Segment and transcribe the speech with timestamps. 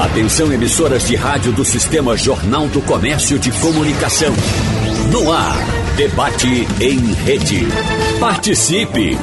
[0.00, 4.32] Atenção emissoras de rádio do Sistema Jornal do Comércio de Comunicação.
[5.12, 5.54] No ar,
[5.94, 7.66] debate em rede.
[8.18, 9.18] Participe!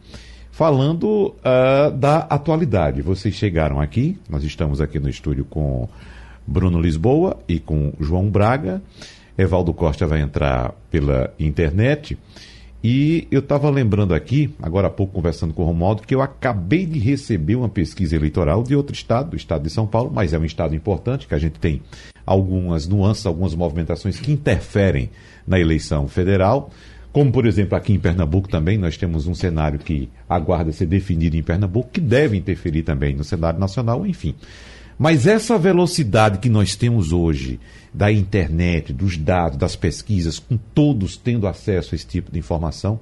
[0.58, 3.04] falando uh, da atualidade.
[3.04, 5.88] Vocês chegaram aqui, nós estamos aqui no estúdio com
[6.48, 8.82] Bruno Lisboa e com João Braga.
[9.38, 12.18] Evaldo Costa vai entrar pela internet.
[12.84, 16.88] E eu estava lembrando aqui, agora há pouco conversando com o Romualdo, que eu acabei
[16.88, 20.40] de receber uma pesquisa eleitoral de outro estado, do estado de São Paulo, mas é
[20.40, 21.84] um estado importante, que a gente tem
[22.26, 25.12] algumas nuances, algumas movimentações que interferem
[25.46, 26.72] na eleição federal.
[27.18, 31.36] Como, por exemplo, aqui em Pernambuco também, nós temos um cenário que aguarda ser definido
[31.36, 34.36] em Pernambuco, que deve interferir também no cenário nacional, enfim.
[35.00, 37.60] Mas essa velocidade que nós temos hoje
[37.92, 43.00] da internet, dos dados, das pesquisas, com todos tendo acesso a esse tipo de informação,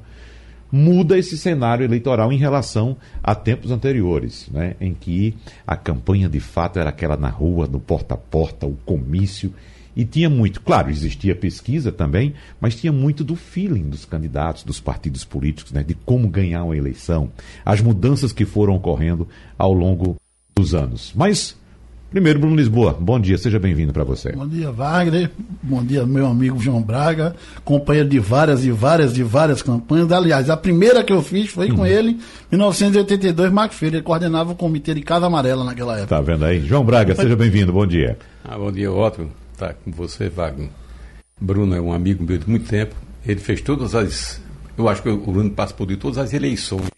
[0.71, 5.35] muda esse cenário eleitoral em relação a tempos anteriores, né, em que
[5.67, 9.53] a campanha de fato era aquela na rua, no porta a porta, o comício
[9.95, 14.79] e tinha muito, claro, existia pesquisa também, mas tinha muito do feeling dos candidatos, dos
[14.79, 17.31] partidos políticos, né, de como ganhar uma eleição,
[17.63, 20.15] as mudanças que foram ocorrendo ao longo
[20.55, 21.11] dos anos.
[21.15, 21.55] Mas
[22.15, 24.31] Primeiro, Bruno Lisboa, bom dia, seja bem-vindo para você.
[24.31, 25.29] Bom dia, Wagner.
[25.61, 27.35] Bom dia, meu amigo João Braga,
[27.65, 30.09] companheiro de várias e várias e várias campanhas.
[30.13, 31.85] Aliás, a primeira que eu fiz foi com uhum.
[31.85, 32.11] ele,
[32.51, 33.95] em 1982, Marcos Filho.
[33.97, 36.15] Ele coordenava o comitê de Casa Amarela naquela época.
[36.15, 36.65] Tá vendo aí?
[36.65, 38.17] João Braga, seja bem-vindo, bom dia.
[38.45, 40.69] Ah, bom dia, ótimo estar com você, Wagner.
[41.39, 42.95] Bruno é um amigo meu de muito tempo.
[43.25, 44.41] Ele fez todas as.
[44.77, 46.89] Eu acho que o Bruno participou de todas as eleições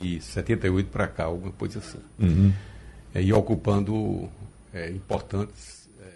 [0.00, 1.98] de 78 para cá, alguma coisa assim.
[2.18, 2.52] Uhum.
[3.14, 4.28] É, e ocupando
[4.72, 6.10] é, importantes é,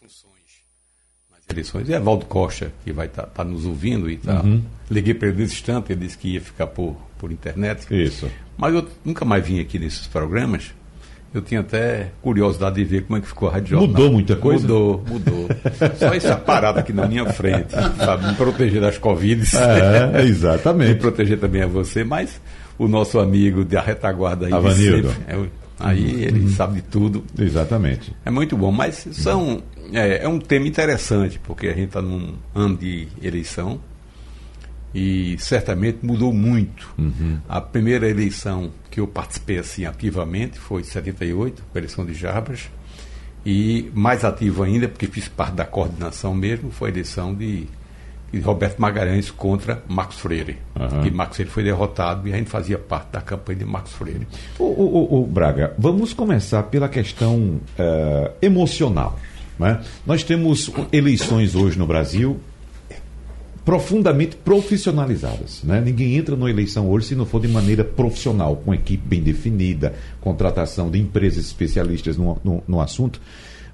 [0.00, 0.62] funções
[1.30, 1.88] nas eleições.
[1.88, 4.42] E Evaldo Costa, que vai estar tá, tá nos ouvindo e tá.
[4.42, 4.62] Uhum.
[4.90, 7.86] Liguei para ele nesse instante, ele disse que ia ficar por, por internet.
[7.90, 8.30] Isso.
[8.56, 10.72] Mas eu nunca mais vim aqui nesses programas
[11.34, 13.88] eu tinha até curiosidade de ver como é que ficou a Rádio Jornal.
[13.88, 14.62] Mudou muita coisa?
[14.62, 15.48] Mudou, mudou.
[15.96, 18.26] Só essa parada aqui na minha frente, sabe?
[18.26, 19.42] Me proteger das Covid.
[19.56, 20.92] É, exatamente.
[20.92, 22.40] Me proteger também a você, mas
[22.78, 25.14] o nosso amigo da retaguarda aí, Avanildo.
[25.26, 25.36] É,
[25.78, 26.20] aí uhum.
[26.20, 27.24] ele sabe de tudo.
[27.38, 28.14] Exatamente.
[28.24, 29.62] É muito bom, mas são,
[29.92, 33.80] é, é um tema interessante, porque a gente está num ano de eleição,
[34.94, 36.92] e certamente mudou muito.
[36.98, 37.38] Uhum.
[37.48, 42.68] A primeira eleição que eu participei assim ativamente foi em 78, a eleição de Jarbas,
[43.44, 47.66] e mais ativo ainda, porque fiz parte da coordenação mesmo, foi a eleição de,
[48.32, 50.58] de Roberto Magalhães contra Marcos Freire.
[50.78, 51.06] Uhum.
[51.06, 54.28] E Marcos Freire foi derrotado e a gente fazia parte da campanha de Marcos Freire.
[54.58, 59.18] O, o, o Braga, vamos começar pela questão uh, emocional.
[59.58, 59.82] Né?
[60.06, 62.40] Nós temos eleições hoje no Brasil
[63.64, 65.62] profundamente profissionalizadas.
[65.62, 65.80] Né?
[65.80, 69.94] Ninguém entra numa eleição hoje se não for de maneira profissional, com equipe bem definida,
[70.20, 73.20] contratação de empresas especialistas no, no, no assunto.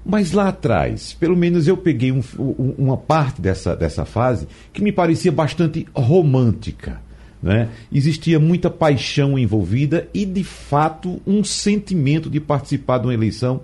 [0.05, 4.81] Mas lá atrás, pelo menos eu peguei um, um, uma parte dessa, dessa fase que
[4.81, 7.01] me parecia bastante romântica.
[7.41, 7.69] Né?
[7.91, 13.61] Existia muita paixão envolvida e, de fato, um sentimento de participar de uma eleição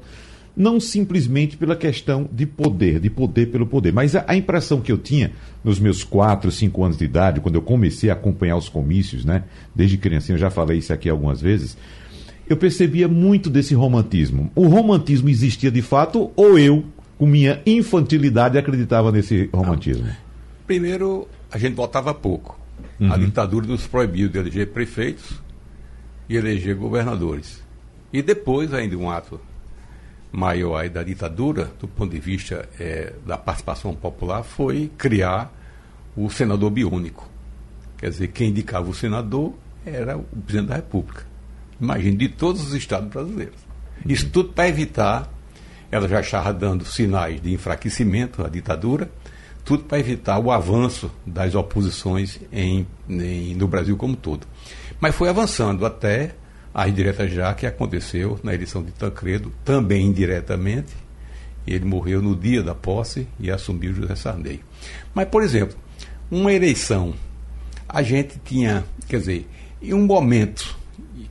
[0.55, 4.91] não simplesmente pela questão de poder, de poder pelo poder, mas a, a, impressão que
[4.91, 5.31] eu tinha
[5.63, 9.43] nos meus 4, 5 anos de idade, quando eu comecei a acompanhar os comícios, né?
[9.73, 11.77] Desde criancinha, eu já falei isso aqui algumas vezes,
[12.47, 14.51] eu percebia muito desse romantismo.
[14.55, 16.85] O romantismo existia de fato ou eu,
[17.17, 20.07] com minha infantilidade, acreditava nesse romantismo?
[20.65, 22.59] Primeiro, a gente votava pouco.
[22.99, 23.11] Uhum.
[23.11, 25.41] A ditadura nos proibiu de eleger prefeitos
[26.29, 27.63] e eleger governadores.
[28.13, 29.39] E depois, ainda um ato
[30.35, 35.51] maior da ditadura, do ponto de vista é, da participação popular, foi criar
[36.15, 37.27] o senador biônico.
[37.97, 39.53] Quer dizer, quem indicava o senador
[39.85, 41.25] era o presidente da República.
[41.79, 43.55] Imagine, de todos os estados brasileiros.
[44.05, 45.31] Isso tudo para evitar,
[45.89, 49.09] ela já estava dando sinais de enfraquecimento, a ditadura,
[49.63, 54.45] tudo para evitar o avanço das oposições em, em, no Brasil como todo.
[54.99, 56.35] Mas foi avançando até
[56.75, 60.93] a indireta já que aconteceu na eleição de Tancredo, também indiretamente.
[61.65, 64.59] Ele morreu no dia da posse e assumiu José Sarney.
[65.13, 65.77] Mas, por exemplo,
[66.29, 67.13] uma eleição,
[67.87, 69.47] a gente tinha, quer dizer,
[69.81, 70.77] em um momento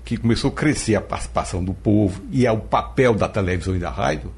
[0.02, 3.78] que começou a crescer a participação do povo e é o papel da televisão e
[3.78, 4.32] da rádio,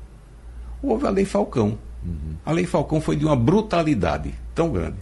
[0.83, 1.79] houve a Lei Falcão.
[2.05, 2.35] Uhum.
[2.45, 4.97] A Lei Falcão foi de uma brutalidade tão grande.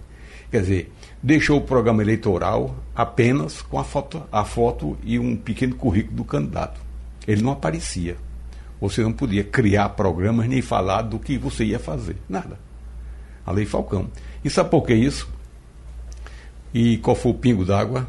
[0.51, 0.93] Quer dizer,
[1.25, 6.25] deixou o programa eleitoral apenas com a foto, a foto e um pequeno currículo do
[6.25, 6.79] candidato.
[7.27, 8.19] Ele não aparecia.
[8.79, 12.19] Você não podia criar programas nem falar do que você ia fazer.
[12.29, 12.59] Nada.
[13.47, 14.11] A Lei Falcão.
[14.45, 15.27] E sabe por que isso?
[16.75, 18.07] E qual foi o pingo d'água?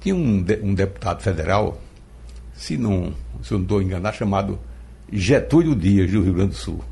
[0.00, 1.78] Tinha um, de, um deputado federal,
[2.54, 4.58] se não, se eu não estou enganado, chamado
[5.12, 6.82] Getúlio Dias, do Rio Grande do Sul.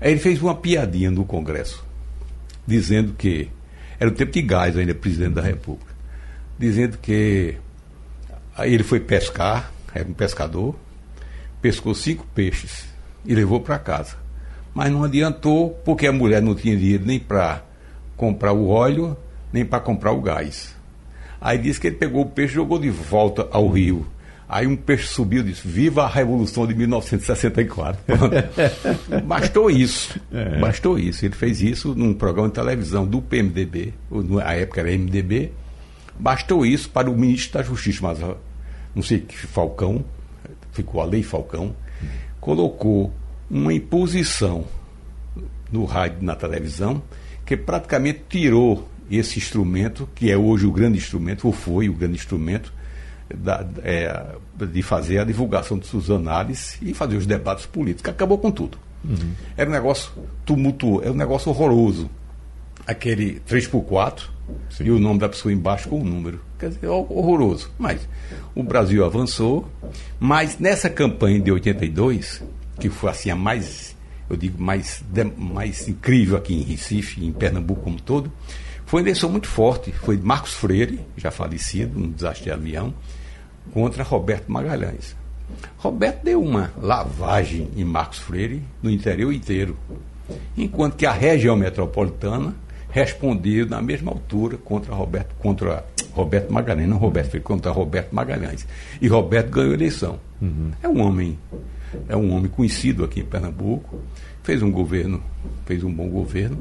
[0.00, 1.84] Aí ele fez uma piadinha no Congresso,
[2.64, 3.50] dizendo que
[4.00, 5.92] era o tempo de gás ainda, presidente da República,
[6.58, 7.56] dizendo que
[8.56, 10.74] aí ele foi pescar, era um pescador,
[11.60, 12.86] pescou cinco peixes
[13.26, 14.16] e levou para casa.
[14.72, 17.62] Mas não adiantou, porque a mulher não tinha dinheiro nem para
[18.16, 19.14] comprar o óleo,
[19.52, 20.74] nem para comprar o gás.
[21.38, 24.06] Aí disse que ele pegou o peixe e jogou de volta ao rio.
[24.52, 28.02] Aí um peixe subiu e disse: Viva a Revolução de 1964.
[29.24, 30.20] Bastou isso.
[30.32, 30.58] É.
[30.58, 31.24] Bastou isso.
[31.24, 35.52] Ele fez isso num programa de televisão do PMDB, na época era MDB.
[36.18, 38.18] Bastou isso para o ministro da Justiça, mas
[38.92, 40.04] não sei que Falcão,
[40.72, 41.74] ficou a lei Falcão,
[42.40, 43.14] colocou
[43.48, 44.64] uma imposição
[45.70, 47.00] no rádio na televisão
[47.46, 52.14] que praticamente tirou esse instrumento, que é hoje o grande instrumento, ou foi o grande
[52.14, 52.72] instrumento,
[53.34, 54.26] da, é,
[54.66, 58.10] de fazer a divulgação de suas análises e fazer os debates políticos.
[58.10, 58.78] Acabou com tudo.
[59.04, 59.32] Uhum.
[59.56, 60.10] Era um negócio
[60.44, 62.10] tumultuoso, era um negócio horroroso.
[62.86, 64.22] Aquele 3x4
[64.70, 64.84] Sim.
[64.84, 66.40] e o nome da pessoa embaixo com o número.
[66.58, 67.70] Quer dizer, horroroso.
[67.78, 68.06] Mas
[68.54, 69.68] o Brasil avançou,
[70.18, 72.42] mas nessa campanha de 82,
[72.78, 73.96] que foi assim a mais,
[74.28, 75.04] eu digo, mais,
[75.36, 78.30] mais incrível aqui em Recife, em Pernambuco como todo,
[78.90, 79.92] foi uma eleição muito forte.
[79.92, 82.92] Foi Marcos Freire, já falecido, num desastre de avião,
[83.72, 85.16] contra Roberto Magalhães.
[85.78, 89.76] Roberto deu uma lavagem em Marcos Freire no interior inteiro,
[90.56, 92.54] enquanto que a região metropolitana
[92.90, 98.66] respondeu na mesma altura contra Roberto, contra Roberto Magalhães, não Roberto Freire, contra Roberto Magalhães.
[99.00, 100.20] E Roberto ganhou a eleição.
[100.40, 100.70] Uhum.
[100.82, 101.38] É um homem,
[102.08, 104.00] é um homem conhecido aqui em Pernambuco,
[104.42, 105.22] fez um governo,
[105.66, 106.58] fez um bom governo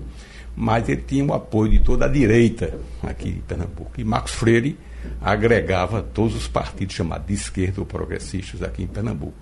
[0.56, 3.92] mas ele tinha o apoio de toda a direita aqui em Pernambuco.
[3.98, 4.78] E Marcos Freire
[5.22, 9.34] agregava todos os partidos chamados de esquerda ou progressistas aqui em Pernambuco.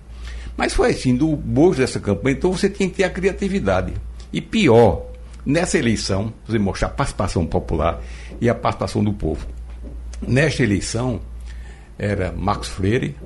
[0.56, 3.94] Mas foi assim, do bojo dessa campanha, então você tinha que ter a criatividade.
[4.32, 5.06] E pior,
[5.46, 8.02] nessa eleição, você mostrar a participação popular
[8.40, 9.46] e a participação do povo.
[10.26, 11.20] Nesta eleição,
[11.98, 13.16] era Marcos Freire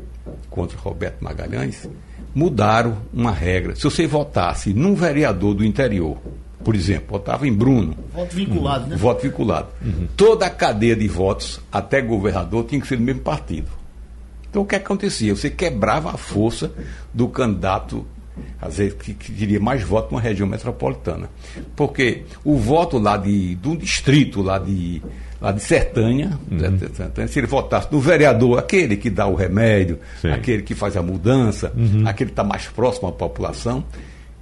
[0.50, 1.88] contra Roberto Magalhães,
[2.34, 3.74] mudaram uma regra.
[3.74, 6.18] Se você votasse num vereador do interior
[6.62, 7.96] por exemplo, votava em Bruno.
[8.12, 8.90] Voto vinculado, uhum.
[8.90, 8.96] né?
[8.96, 9.68] Voto vinculado.
[9.84, 10.08] Uhum.
[10.16, 13.68] Toda a cadeia de votos, até governador, tinha que ser do mesmo partido.
[14.48, 15.34] Então o que acontecia?
[15.34, 16.70] Você quebrava a força
[17.12, 18.06] do candidato,
[18.60, 21.30] às vezes, que, que teria mais votos numa região metropolitana.
[21.74, 25.02] Porque o voto lá de, do distrito, lá de,
[25.40, 27.26] lá de Sertânia, uhum.
[27.26, 30.30] se ele votasse no vereador, aquele que dá o remédio, Sim.
[30.30, 32.06] aquele que faz a mudança, uhum.
[32.06, 33.82] aquele que está mais próximo à população,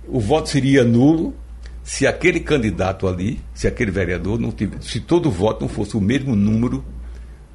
[0.09, 1.33] o voto seria nulo
[1.90, 6.00] se aquele candidato ali, se aquele vereador não tivesse, se todo voto não fosse o
[6.00, 6.85] mesmo número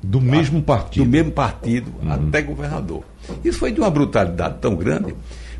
[0.03, 2.11] do mesmo partido, do mesmo partido uhum.
[2.11, 3.05] até governador.
[3.45, 5.15] Isso foi de uma brutalidade tão grande,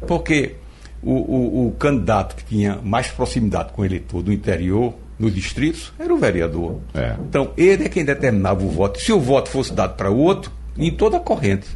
[0.06, 0.58] porque
[1.02, 5.94] o, o, o, candidato que tinha mais proximidade com o eleitor do interior, nos distritos,
[5.98, 6.82] era o vereador.
[6.94, 7.16] É.
[7.30, 9.00] Então, ele é quem determinava o voto.
[9.00, 11.70] Se o voto fosse dado para o outro, em toda a corrente,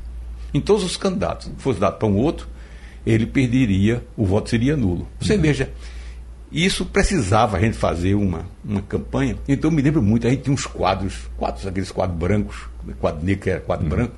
[0.54, 2.46] em todos os candidatos, fosse dado para um outro,
[3.06, 5.08] ele perderia, o voto seria nulo.
[5.18, 5.42] Você uhum.
[5.42, 5.70] veja,
[6.52, 9.38] e isso precisava a gente fazer uma, uma campanha.
[9.48, 12.58] Então eu me lembro muito, a gente tinha uns quadros, quadros, aqueles quadros brancos,
[13.00, 13.90] quadro negro que era quadro uhum.
[13.90, 14.16] branco.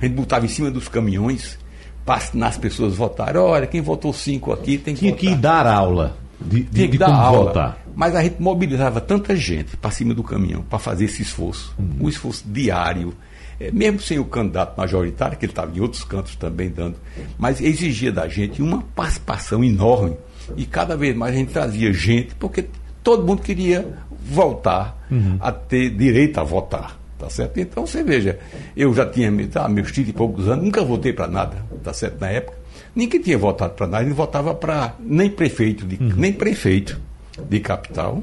[0.00, 1.58] A gente botava em cima dos caminhões
[2.04, 3.40] para as pessoas votarem.
[3.40, 5.30] Olha, quem votou cinco aqui tem que Tinha votar.
[5.30, 6.16] que dar aula.
[6.40, 7.44] De, de, tinha que dar aula.
[7.44, 7.78] Votar.
[7.94, 11.74] Mas a gente mobilizava tanta gente para cima do caminhão para fazer esse esforço.
[11.78, 12.06] Uhum.
[12.06, 13.14] Um esforço diário.
[13.60, 16.94] É, mesmo sem o candidato majoritário, que ele estava em outros cantos também dando,
[17.36, 20.16] mas exigia da gente uma participação enorme
[20.56, 22.66] e cada vez mais a gente trazia gente, porque
[23.02, 25.38] todo mundo queria voltar uhum.
[25.40, 26.98] a ter direito a votar.
[27.18, 27.58] Tá certo?
[27.58, 28.38] Então você veja,
[28.76, 32.20] eu já tinha tá, meus 30 e poucos anos, nunca votei para nada, tá certo?
[32.20, 32.56] Na época.
[32.94, 36.12] Ninguém tinha votado para nada, ele votava para nem prefeito, de, uhum.
[36.16, 37.00] nem prefeito
[37.48, 38.22] de capital,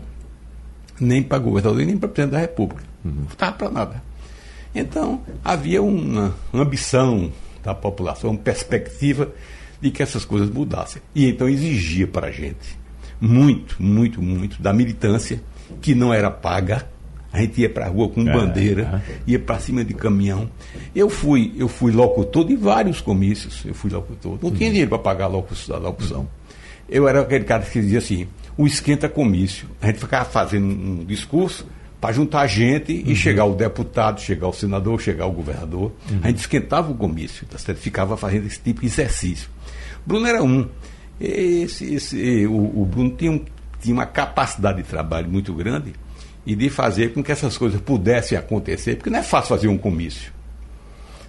[0.99, 2.83] nem para governador nem para presidente da República.
[3.03, 3.11] Uhum.
[3.15, 4.03] Não estava para nada.
[4.73, 7.31] Então, havia uma ambição
[7.63, 9.29] da população, uma perspectiva
[9.85, 11.01] de que essas coisas mudassem.
[11.13, 12.77] E então exigia para a gente
[13.21, 15.41] muito, muito, muito da militância,
[15.81, 16.87] que não era paga.
[17.31, 20.49] A gente ia para a rua com é, bandeira, ia para cima de caminhão.
[20.95, 23.63] Eu fui, eu fui locutor de vários comícios.
[23.65, 24.39] Eu fui locutor.
[24.41, 25.75] Não tinha dinheiro para pagar a locução.
[25.75, 26.27] A locução.
[26.87, 28.25] Eu era aquele cara que dizia assim:
[28.57, 29.67] o esquenta comício.
[29.81, 31.67] A gente ficava fazendo um discurso
[31.99, 33.15] para juntar gente e uhum.
[33.15, 35.91] chegar o deputado, chegar o senador, chegar o governador.
[36.09, 36.19] Uhum.
[36.23, 37.79] A gente esquentava o comício, tá certo?
[37.79, 39.49] ficava fazendo esse tipo de exercício.
[40.05, 40.67] Bruno era um.
[41.19, 43.41] Esse, esse, o, o Bruno tinha, um,
[43.81, 45.93] tinha uma capacidade de trabalho muito grande
[46.45, 49.77] e de fazer com que essas coisas pudessem acontecer, porque não é fácil fazer um
[49.77, 50.31] comício.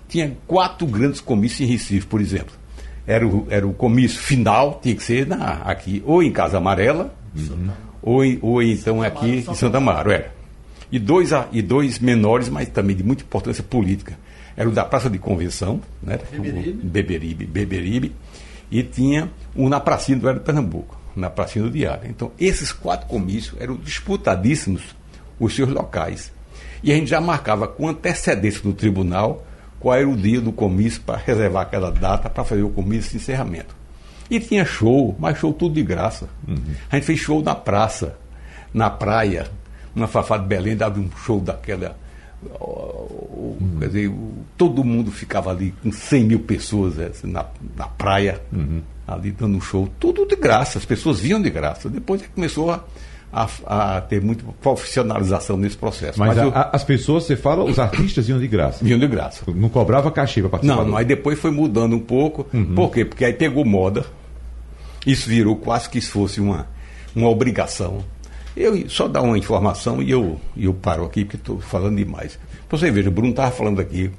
[0.08, 2.54] Tinha quatro grandes comícios em Recife, por exemplo.
[3.06, 7.14] Era o, era o comício final, tinha que ser na, aqui, ou em Casa Amarela,
[7.34, 7.70] uhum.
[8.02, 10.34] ou, ou então aqui em Santa Amaro, era.
[10.90, 14.16] E dois, e dois menores, mas também de muita importância política.
[14.56, 16.18] Era o da Praça de Convenção, né?
[16.32, 16.72] Beberibe.
[16.72, 18.12] Beberibe, Beberibe
[18.70, 22.08] e tinha um na pracinha do Velho Pernambuco, na pracinha do Diário.
[22.08, 24.94] Então, esses quatro comícios eram disputadíssimos
[25.38, 26.32] os seus locais.
[26.82, 29.44] E a gente já marcava com antecedência no tribunal
[29.78, 33.16] qual era o dia do comício para reservar aquela data para fazer o comício de
[33.18, 33.74] encerramento.
[34.28, 36.28] E tinha show, mas show tudo de graça.
[36.46, 36.74] Uhum.
[36.90, 38.18] A gente fez show na praça,
[38.74, 39.48] na praia,
[39.94, 41.96] na Fafá de Belém, dava um show daquela
[42.60, 43.78] Uhum.
[43.78, 44.12] Quer dizer,
[44.56, 47.44] todo mundo ficava ali com 100 mil pessoas assim, na,
[47.76, 48.80] na praia, uhum.
[49.06, 51.88] ali dando um show, tudo de graça, as pessoas vinham de graça.
[51.88, 52.84] Depois é começou a,
[53.32, 56.18] a, a, ter muita profissionalização nesse processo.
[56.18, 58.84] Mas, Mas a, eu, as pessoas, você fala, os artistas iam de graça?
[58.84, 59.44] Vinham de graça.
[59.54, 60.82] Não cobrava cachê para participar?
[60.82, 62.46] Não, não, aí depois foi mudando um pouco.
[62.52, 62.74] Uhum.
[62.74, 63.04] Por quê?
[63.04, 64.04] Porque aí pegou moda,
[65.06, 66.66] isso virou quase que se fosse uma,
[67.14, 68.04] uma obrigação.
[68.56, 72.38] Eu só dar uma informação e eu, eu paro aqui porque estou falando demais.
[72.70, 74.10] Você veja, o Bruno estava falando aqui,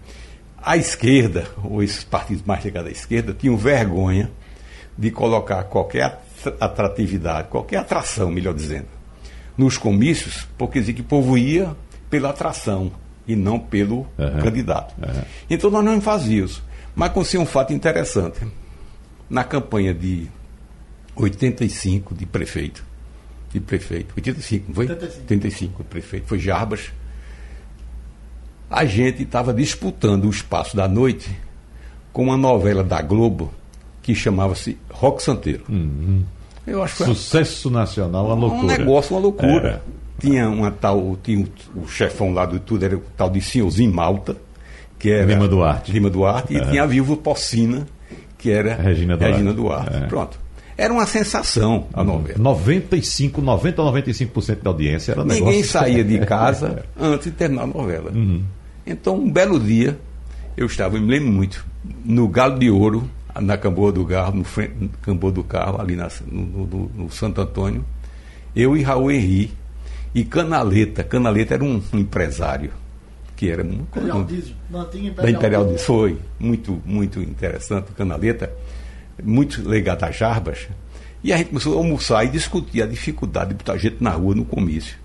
[0.62, 4.30] a esquerda, ou esses partidos mais ligados à esquerda, tinham vergonha
[4.98, 6.22] de colocar qualquer
[6.60, 8.88] atratividade, qualquer atração, melhor dizendo,
[9.58, 11.76] nos comícios, porque dizia que o povo ia
[12.10, 12.92] pela atração
[13.28, 14.40] e não pelo uhum.
[14.42, 14.96] candidato.
[15.02, 15.24] Uhum.
[15.50, 16.62] Então nós não fazíamos.
[16.96, 18.40] Mas aconteceu um fato interessante.
[19.30, 20.28] Na campanha de
[21.16, 22.87] 85 de prefeito,
[23.60, 24.14] de prefeito.
[24.16, 24.86] 85, não foi?
[24.88, 25.22] 85.
[25.24, 26.28] 85, o prefeito.
[26.28, 26.92] Foi Jarbas.
[28.70, 31.30] A gente estava disputando o espaço da noite
[32.12, 33.52] com uma novela da Globo
[34.02, 35.64] que chamava-se Rock Santeiro.
[35.70, 36.24] Uhum.
[36.66, 38.64] Eu acho que Sucesso nacional, uma loucura.
[38.64, 39.82] Um negócio, uma loucura.
[39.86, 39.98] É.
[40.20, 41.46] Tinha uma tal, tinha
[41.76, 44.36] o, o chefão lá do tudo, era o tal de Senhorzinho Malta,
[44.98, 45.26] que era.
[45.26, 45.92] Lima Duarte.
[45.92, 47.88] Lima Duarte, e tinha a Viúva Porcina,
[48.38, 49.34] que era Regina Duarte.
[49.34, 49.96] Regina Duarte.
[49.96, 50.08] É.
[50.08, 50.40] Pronto.
[50.78, 52.38] Era uma sensação a novela.
[52.38, 55.66] 95, 90 a 95% da audiência era Ninguém negócio...
[55.66, 58.12] saía de casa antes de terminar a novela.
[58.12, 58.44] Uhum.
[58.86, 59.98] Então, um belo dia,
[60.56, 61.66] eu estava, eu me lembro muito,
[62.06, 63.10] no Galo de Ouro,
[63.42, 67.12] na Camboa do Carro, no, frente, no Camboa do Carro, ali na, no, no, no,
[67.12, 67.84] Santo Antônio,
[68.56, 69.52] eu e Raul Henri
[70.14, 71.04] e Canaleta.
[71.04, 72.72] Canaleta era um, um empresário
[73.36, 74.56] que era um, Imperial Diesel,
[75.16, 75.86] da Imperial Diesel.
[75.86, 77.92] Foi muito, muito interessante.
[77.92, 78.52] Canaleta
[79.24, 80.68] muito ligado a Jarbas,
[81.24, 84.36] e a gente começou a almoçar e discutir a dificuldade de botar gente na rua
[84.36, 84.98] no comício.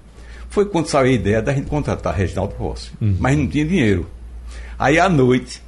[0.48, 3.16] Foi quando saiu a ideia da gente contratar Reginaldo Rossi, uhum.
[3.18, 4.08] mas não tinha dinheiro.
[4.78, 5.62] Aí à noite,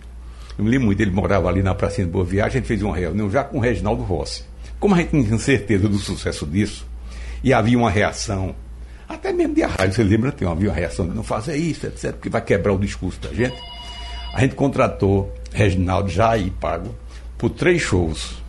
[0.59, 2.83] eu me lembro muito, ele morava ali na Pracinha de Boa Viagem, a gente fez
[2.83, 4.45] uma reunião já com o Reginaldo Rossi.
[4.79, 6.87] Como a gente não tinha certeza do sucesso disso,
[7.43, 8.55] e havia uma reação,
[9.09, 11.87] até mesmo de a rádio, você lembra, tem, havia uma reação de não fazer isso,
[11.87, 13.57] etc., porque vai quebrar o discurso da gente.
[14.35, 16.95] A gente contratou Reginaldo já aí pago,
[17.45, 18.43] por três shows.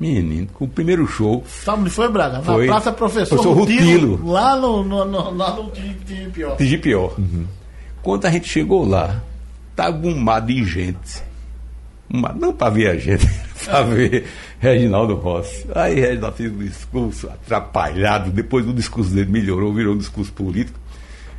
[0.00, 1.44] Menino, o primeiro show.
[1.46, 2.40] Sabe onde foi, Braga?
[2.40, 4.32] Foi, na Praça Professor, Professor Rutilo, Rutilo.
[4.32, 6.56] Lá no, no, no, lá no Tigipió.
[6.56, 7.12] Tigipió.
[7.18, 7.44] Uhum.
[8.02, 9.22] Quando a gente chegou lá,
[9.70, 11.22] estava um mar de gente.
[12.08, 13.26] Uma, não para ver a gente,
[13.66, 14.26] para ver
[14.58, 15.66] Reginaldo Rossi.
[15.74, 18.30] Aí Reginaldo fez um discurso atrapalhado.
[18.30, 20.80] Depois o discurso dele melhorou, virou um discurso político.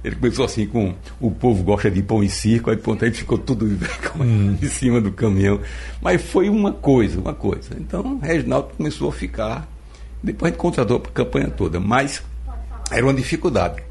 [0.06, 3.40] Ele começou assim com o povo gosta de pão em circo, aí pronto, aí ficou
[3.40, 3.66] tudo
[4.20, 4.56] hum.
[4.62, 5.60] em cima do caminhão.
[6.00, 7.76] Mas foi uma coisa, uma coisa.
[7.80, 9.68] Então, Reginaldo começou a ficar.
[10.22, 12.22] Depois a gente contratou a campanha toda, mas
[12.92, 13.82] era uma dificuldade.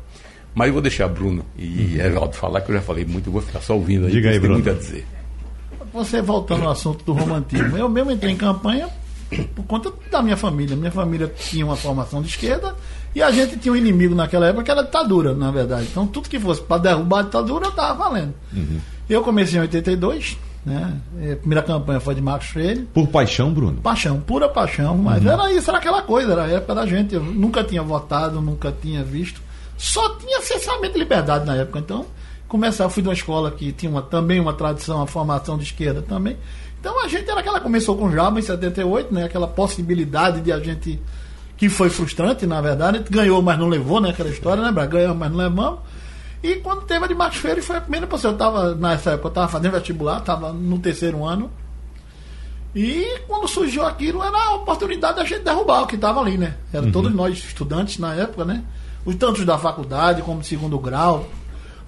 [0.54, 3.42] Mas eu vou deixar Bruno e Reginaldo falar, que eu já falei muito, eu vou
[3.42, 4.54] ficar só ouvindo aí, Diga aí, Bruno.
[4.54, 5.04] muito a dizer.
[5.92, 8.88] Você voltando ao assunto do romantismo, eu mesmo entrei em campanha
[9.42, 10.76] por conta da minha família.
[10.76, 12.74] Minha família tinha uma formação de esquerda
[13.14, 15.86] e a gente tinha um inimigo naquela época que era a ditadura, na verdade.
[15.90, 18.34] Então tudo que fosse para derrubar a ditadura estava valendo.
[18.52, 18.80] Uhum.
[19.08, 20.96] Eu comecei em 82, né?
[21.32, 22.88] A primeira campanha foi de Marcos Freire.
[22.92, 23.80] Por paixão, Bruno?
[23.82, 24.96] Paixão, pura paixão.
[24.96, 25.30] Mas uhum.
[25.30, 27.14] era isso, era aquela coisa, era a época da gente.
[27.14, 29.40] Eu nunca tinha votado, nunca tinha visto.
[29.76, 31.80] só tinha cessamento de liberdade na época.
[31.80, 32.06] Então,
[32.48, 36.00] começar, fui de uma escola que tinha uma, também uma tradição, a formação de esquerda
[36.00, 36.36] também.
[36.84, 39.24] Então a gente era aquela começou com Java em 78, né?
[39.24, 41.00] Aquela possibilidade de a gente
[41.56, 44.10] que foi frustrante, na verdade, a gente ganhou, mas não levou, né?
[44.10, 44.86] Aquela história, né?
[44.86, 45.78] Ganhamos, mas não levamos.
[46.42, 48.32] E quando teve a de Marcos Freire, foi a primeira pessoa.
[48.32, 51.50] Eu estava, nessa época, eu estava fazendo vestibular, estava no terceiro ano.
[52.76, 56.54] E quando surgiu aquilo, era a oportunidade da gente derrubar o que estava ali, né?
[56.70, 56.92] Era uhum.
[56.92, 58.62] todos nós estudantes na época, né?
[59.06, 61.26] Os tantos da faculdade, como de segundo grau.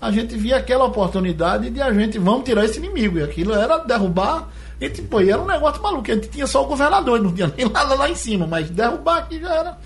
[0.00, 3.18] A gente via aquela oportunidade de a gente, vamos tirar esse inimigo.
[3.18, 4.48] E aquilo era derrubar.
[4.80, 6.11] E tipo, era um negócio maluco.
[6.11, 9.18] A gente tinha só o governador, não tinha nem nada lá em cima, mas derrubar
[9.18, 9.78] aqui já era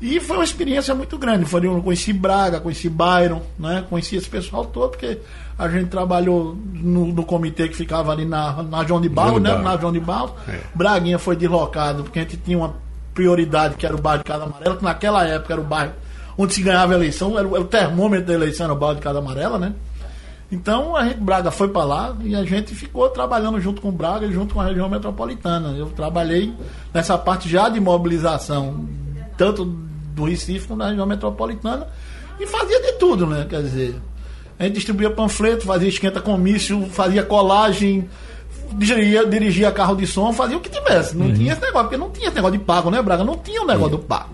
[0.00, 1.46] e foi uma experiência muito grande.
[1.46, 3.84] Foi, eu conheci Braga, conheci Byron, né?
[3.88, 5.18] conheci esse pessoal todo, porque
[5.58, 9.56] a gente trabalhou no, no comitê que ficava ali na, na João de Barro, né?
[9.56, 10.34] Na João de Barro.
[10.46, 10.60] É.
[10.74, 12.74] Braguinha foi deslocado, porque a gente tinha uma
[13.14, 15.92] prioridade, que era o bairro de Casa Amarela, que naquela época era o bairro
[16.36, 18.96] onde se ganhava a eleição, era o, era o termômetro da eleição, era o bairro
[18.96, 19.72] de Casa Amarela, né?
[20.50, 24.26] Então a gente, Braga foi para lá e a gente ficou trabalhando junto com Braga
[24.26, 25.70] e junto com a região metropolitana.
[25.70, 26.52] Eu trabalhei
[26.92, 28.88] nessa parte já de mobilização,
[29.36, 31.88] tanto do Recife como da região metropolitana,
[32.38, 33.46] e fazia de tudo, né?
[33.48, 34.00] Quer dizer,
[34.58, 38.08] a gente distribuía panfleto, fazia esquenta comício, fazia colagem,
[38.74, 41.16] dirigia, dirigia carro de som, fazia o que tivesse.
[41.16, 41.34] Não uhum.
[41.34, 43.24] tinha esse negócio, porque não tinha esse negócio de pago, né, Braga?
[43.24, 44.00] Não tinha o negócio uhum.
[44.00, 44.33] do pago.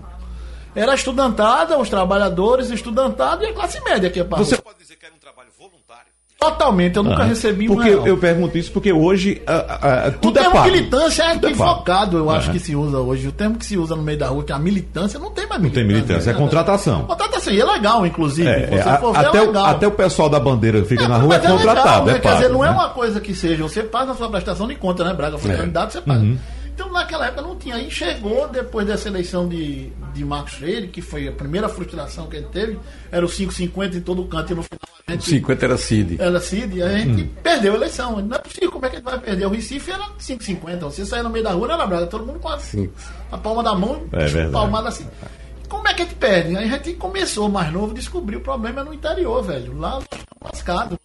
[0.75, 4.43] Era a estudantada, os trabalhadores, estudantada e a classe média que é pago.
[4.43, 6.11] Você pode dizer que era um trabalho voluntário?
[6.39, 8.07] Totalmente, eu nunca ah, recebi um Porque real.
[8.07, 10.65] eu pergunto isso porque hoje uh, uh, tudo o é pago.
[10.65, 13.27] militância é tudo é equivocado, é eu acho que se usa hoje.
[13.27, 15.45] O termo que se usa no meio da rua, que é a militância, não tem
[15.45, 15.83] mais militância.
[15.83, 17.03] Não tem militância, é, é contratação.
[17.03, 18.49] Contratação, e é legal, inclusive.
[18.49, 19.63] É, é, até, é legal.
[19.63, 22.19] O, até o pessoal da bandeira que fica é, na rua é, contratado, legal, né?
[22.19, 25.03] Quer dizer, não é uma coisa que seja, você faz a sua prestação de conta,
[25.03, 25.37] né, Braga?
[25.37, 26.21] Foi candidato, você paga.
[26.21, 26.39] Uhum.
[26.73, 27.75] Então, naquela época não tinha.
[27.75, 32.37] Aí chegou, depois dessa eleição de, de Marcos Freire, que foi a primeira frustração que
[32.37, 32.79] ele teve,
[33.11, 35.25] era o 5,50 em todo canto, e no final a gente.
[35.25, 36.17] 50 era Cid.
[36.19, 37.29] Era Cid, e a gente hum.
[37.43, 38.21] perdeu a eleição.
[38.21, 39.45] Não é possível, como é que a gente vai perder?
[39.45, 40.79] O Recife era 5,50.
[40.79, 42.89] Você saía no meio da rua, era brava, todo mundo quase.
[43.31, 45.07] A palma da mão, é palmada assim.
[45.67, 46.57] Como é que a gente perde?
[46.57, 49.77] Aí a gente começou mais novo, descobriu o problema no interior, velho.
[49.77, 49.99] Lá,
[50.43, 50.99] lascado.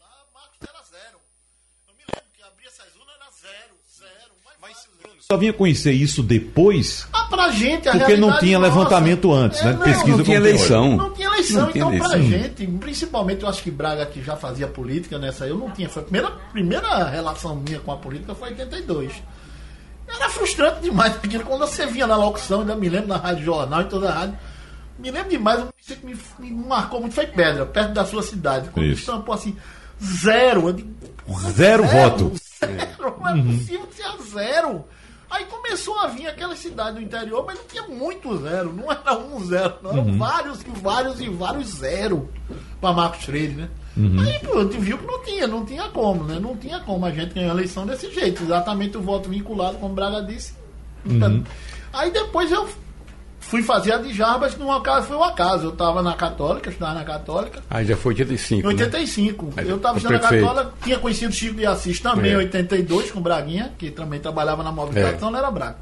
[5.28, 7.08] Só vinha conhecer isso depois.
[7.12, 9.70] Ah, pra gente, a Porque não tinha nossa, levantamento antes, né?
[9.70, 9.78] é, né?
[9.78, 10.96] Não, Pesquisa não tinha eleição.
[10.96, 14.36] Não tinha eleição, não então tinha pra gente, principalmente eu acho que Braga que já
[14.36, 15.88] fazia política nessa, eu não tinha.
[15.88, 19.14] Foi a primeira, primeira relação minha com a política foi em 82.
[20.06, 23.80] Era frustrante demais, porque quando você vinha na locução, ainda me lembro na Rádio Jornal
[23.80, 24.38] e toda a rádio.
[24.96, 28.68] Me lembro demais, um que me, me marcou muito foi Pedra, perto da sua cidade.
[28.68, 29.00] Quando Isso.
[29.00, 29.56] estampou assim,
[30.00, 30.72] zero.
[30.72, 30.88] Digo,
[31.50, 32.32] zero, zero voto.
[32.58, 33.58] Zero, não é uhum.
[33.58, 34.84] possível que seja zero.
[35.36, 39.18] Aí começou a vir aquela cidade do interior, mas não tinha muito zero, não era
[39.18, 40.16] um zero, não, eram uhum.
[40.16, 42.30] vários e vários e vários zero
[42.80, 43.68] para Marcos Freire, né?
[43.94, 44.18] Uhum.
[44.18, 46.38] Aí pô, a gente viu que não tinha, não tinha como, né?
[46.40, 49.94] Não tinha como a gente ganhar a eleição desse jeito, exatamente o voto vinculado, como
[49.94, 50.54] Braga disse.
[51.04, 51.44] Uhum.
[51.92, 52.66] Aí depois eu
[53.46, 55.66] fui fazer a de Jarbas, no acaso foi um acaso.
[55.66, 57.62] Eu estava na Católica, estudava na Católica.
[57.70, 58.62] Aí já foi 85.
[58.62, 59.44] Em 85.
[59.56, 59.64] Né?
[59.66, 62.38] Eu estava estudando na Católica, tinha conhecido Chico de Assis também, em é.
[62.38, 65.38] 82, com Braguinha, que também trabalhava na mobilização, é.
[65.38, 65.76] era Braga.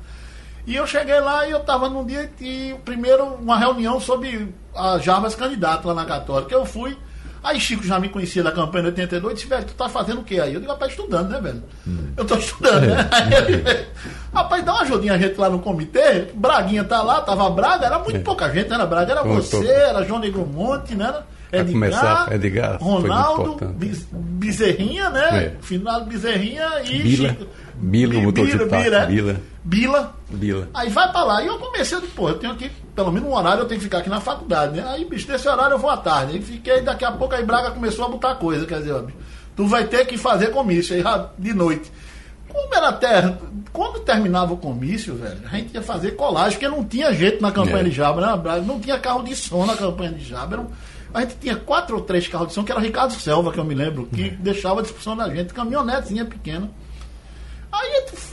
[0.67, 4.99] E eu cheguei lá e eu estava num dia que, primeiro, uma reunião sobre a
[4.99, 6.55] Jarbas candidato lá na Católica.
[6.55, 6.97] Eu fui.
[7.45, 10.25] Aí Chico já me conhecia da campanha de 82 disse, velho, tu tá fazendo o
[10.25, 10.55] quê aí?
[10.55, 11.63] Eu digo, rapaz, estudando, né, velho?
[11.87, 12.09] Hum.
[12.17, 13.09] Eu tô estudando, né?
[13.13, 13.87] Aí ele,
[14.33, 16.29] rapaz, dá uma ajudinha a gente lá no comitê.
[16.35, 18.21] Braguinha tá lá, tava Braga, era muito é.
[18.21, 18.87] pouca gente, né?
[18.87, 21.23] Braga era você, era João Negro Monte, né?
[21.53, 23.57] Edgar, começar, Edgar Ronaldo,
[24.11, 25.45] Bezerrinha, né?
[25.45, 25.53] É.
[25.61, 27.47] Final Bezerrinha e Bila, Chico.
[27.85, 29.41] Bila, Bila, de táxi, Bila, Bila.
[29.63, 30.15] Bila.
[30.31, 30.69] Bila.
[30.73, 31.43] Aí vai pra lá.
[31.43, 33.99] E eu comecei, pô, eu tenho que, pelo menos um horário eu tenho que ficar
[33.99, 34.85] aqui na faculdade, né?
[34.89, 36.33] Aí, bicho, nesse horário eu vou à tarde.
[36.33, 39.19] Aí fiquei, daqui a pouco aí Braga começou a botar coisa, quer dizer, ó, bicho,
[39.55, 41.03] tu vai ter que fazer comício aí
[41.39, 41.93] de noite.
[42.49, 43.39] Como era terra,
[43.73, 47.51] quando terminava o comício, velho, a gente ia fazer colagem, porque não tinha jeito na
[47.53, 47.85] campanha é.
[47.85, 48.65] de Jabra, né?
[48.65, 50.65] não tinha carro de som na campanha de Jabra.
[51.13, 53.59] A gente tinha quatro ou três carros de som, que era o Ricardo Selva, que
[53.59, 54.37] eu me lembro, que uhum.
[54.41, 56.71] deixava a discussão da gente, caminhonetezinha pequena.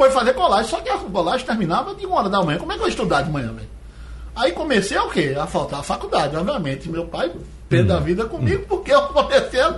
[0.02, 2.58] Foi fazer colagem, só que a colagem terminava de uma hora da manhã.
[2.58, 3.70] Como é que eu ia estudar de manhã, velho?
[4.36, 5.36] Aí comecei a o quê?
[5.40, 6.90] A faltar a faculdade, obviamente.
[6.90, 7.32] Meu pai
[7.70, 8.04] perdeu a uhum.
[8.04, 9.70] vida comigo porque eu comecei a...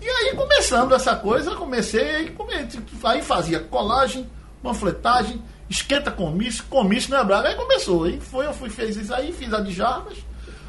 [0.00, 4.26] E aí, começando essa coisa, comecei, comecei aí fazia colagem,
[4.62, 7.50] panfletagem, esquenta comício, comício, né, Braga?
[7.50, 8.04] Aí começou.
[8.04, 10.16] Aí foi, eu fui, fez isso aí, fiz a de Jarbas,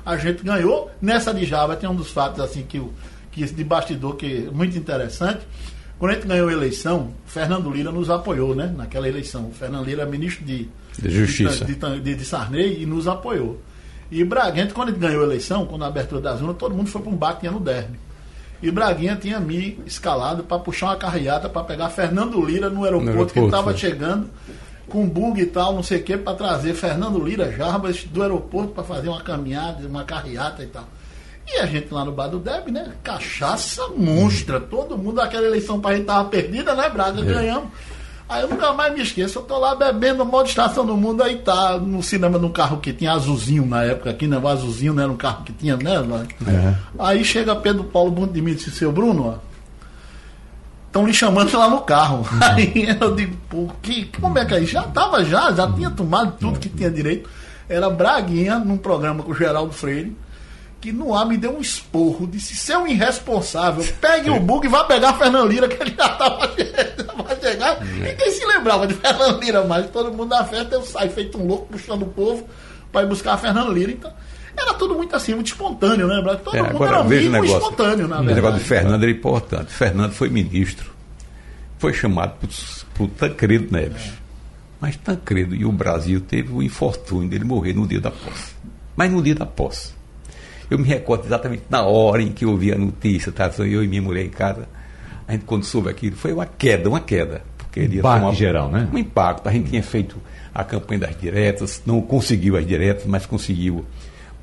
[0.05, 0.91] a gente ganhou.
[1.01, 2.85] Nessa de Jarbas tem um dos fatos, assim, que,
[3.31, 5.47] que de bastidor que é muito interessante.
[6.01, 8.73] Quando a gente ganhou a eleição, Fernando Lira nos apoiou, né?
[8.75, 9.49] Naquela eleição.
[9.49, 13.61] O Fernando Lira é ministro de, de Justiça de, de, de, Sarney e nos apoiou.
[14.09, 17.03] E Braguinha, quando ele ganhou a eleição, quando a abertura das urnas, todo mundo foi
[17.03, 17.99] para um tinha no derby.
[18.63, 23.05] E Braguinha tinha me escalado para puxar uma carreata para pegar Fernando Lira no aeroporto,
[23.05, 24.27] no aeroporto que estava chegando
[24.89, 28.73] com bug e tal, não sei o que, para trazer Fernando Lira Jarbas do aeroporto
[28.73, 30.87] para fazer uma caminhada, uma carreata e tal.
[31.53, 32.93] E a gente lá no bar do Deb, né?
[33.03, 34.59] Cachaça monstra.
[34.59, 37.21] Todo mundo, aquela eleição para a gente tava perdida, né, Braga?
[37.21, 37.23] É.
[37.25, 37.69] Ganhamos.
[38.29, 41.39] Aí eu nunca mais me esqueço, eu tô lá bebendo modo estação do mundo, aí
[41.39, 44.37] tá no cinema num carro que tinha azulzinho na época aqui, né?
[44.37, 45.95] O azulzinho não era um carro que tinha, né?
[46.47, 46.73] É.
[46.97, 49.35] Aí chega Pedro Paulo Bunto de mim e disse, seu Bruno, ó,
[50.87, 52.19] estão lhe chamando lá no carro.
[52.19, 52.39] Uhum.
[52.39, 54.71] Aí eu digo, pô, que, como é que é isso?
[54.71, 57.29] Já tava já, já tinha tomado tudo que tinha direito.
[57.67, 60.15] Era Braguinha, num programa com o Geraldo Freire
[60.81, 64.83] que no ar me deu um esporro, disse, seu irresponsável, pegue o bug e vá
[64.83, 66.47] pegar Fernando Lira, que ele já estava
[67.41, 67.83] chegar.
[67.83, 69.89] Ninguém se lembrava de Fernando Lira mais.
[69.89, 72.47] Todo mundo na festa, eu saio feito um louco, puxando o povo
[72.91, 73.91] para ir buscar a Fernando Lira.
[73.91, 74.11] Então,
[74.55, 78.07] era tudo muito assim, muito espontâneo, né, Todo é, mundo agora, era veja negócio, espontâneo,
[78.07, 78.31] na verdade.
[78.31, 79.71] O negócio de Fernando era importante.
[79.71, 80.91] Fernando foi ministro.
[81.77, 82.49] Foi chamado por,
[82.93, 84.07] por Tancredo Neves.
[84.07, 84.21] É.
[84.79, 88.55] Mas Tancredo e o Brasil teve o infortúnio dele morrer no dia da posse.
[88.95, 90.00] Mas no dia da posse
[90.71, 93.51] eu me recordo exatamente na hora em que eu ouvi a notícia, tá?
[93.59, 94.69] eu e minha mulher em casa.
[95.27, 97.43] A gente, quando soube aquilo, foi uma queda, uma queda.
[97.57, 98.87] Porque ele impacto uma, geral, né?
[98.91, 99.47] Um impacto.
[99.49, 100.15] A gente tinha feito
[100.55, 103.85] a campanha das diretas, não conseguiu as diretas, mas conseguiu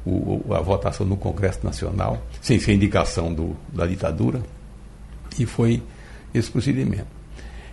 [0.05, 4.43] o, a votação no Congresso Nacional, sem ser indicação do, da ditadura.
[5.39, 5.83] E foi
[6.35, 7.07] esse procedimento.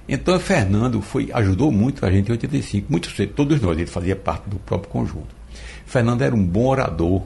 [0.07, 4.15] Então, Fernando foi, ajudou muito a gente em 85, muito cedo, todos nós, ele fazia
[4.15, 5.35] parte do próprio conjunto.
[5.85, 7.23] Fernando era um bom orador,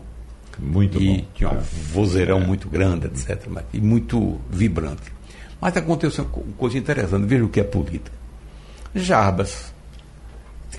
[0.61, 1.27] muito e bom.
[1.33, 1.63] tinha um é.
[1.93, 2.45] vozeirão é.
[2.45, 3.47] muito grande, etc.
[3.73, 5.11] E muito vibrante.
[5.61, 8.11] Mas aconteceu uma coisa interessante, veja o que é política.
[8.95, 9.73] Jarbas,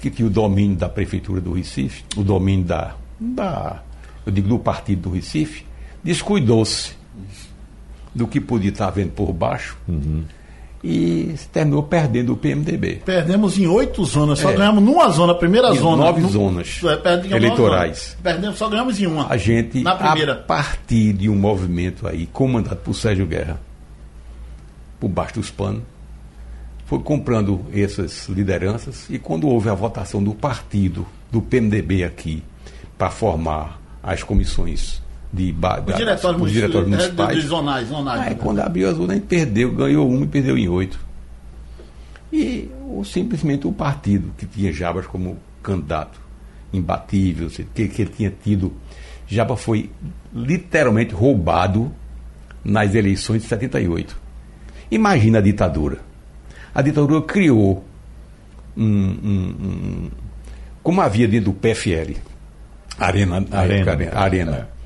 [0.01, 3.83] que tinha o domínio da prefeitura do Recife, o domínio da, da
[4.25, 5.67] eu digo, do partido do Recife,
[6.03, 6.93] descuidou-se
[8.15, 9.77] do que podia estar vendo por baixo.
[9.87, 10.25] Uhum
[10.83, 13.03] e terminou perdendo o PMDB.
[13.05, 14.57] Perdemos em oito zonas, só é.
[14.57, 16.05] ganhamos numa zona, a primeira em zona.
[16.05, 18.17] Nove no, zonas é, eleitorais.
[18.23, 19.29] Perdemos, só ganhamos em uma.
[19.29, 20.33] A gente, na primeira.
[20.33, 23.61] a partir de um movimento aí, comandado por Sérgio Guerra,
[24.99, 25.83] por baixo dos panos,
[26.87, 32.43] foi comprando essas lideranças e quando houve a votação do partido, do PMDB aqui,
[32.99, 35.00] para formar as comissões
[35.33, 35.55] de
[35.87, 37.37] os diretórios, os diretórios é, municipais.
[37.37, 38.21] De, de zonais, zonais.
[38.21, 40.99] Aí, quando abriu as urnas, perdeu, ganhou um e perdeu em oito.
[42.33, 46.21] E ou, simplesmente o partido que tinha Jabas como candidato
[46.73, 48.73] imbatível, que, que ele tinha tido.
[49.27, 49.91] Jabas foi
[50.35, 51.93] literalmente roubado
[52.65, 54.17] nas eleições de 78.
[54.91, 55.99] Imagina a ditadura.
[56.75, 57.85] A ditadura criou
[58.77, 60.11] um, um, um
[60.83, 62.17] como havia dentro do PFL,
[62.99, 64.80] Arena, Arena, Arena, Arena é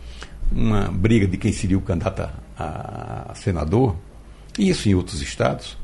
[0.54, 3.96] uma briga de quem seria o candidato a, a senador,
[4.58, 5.76] e isso em outros estados.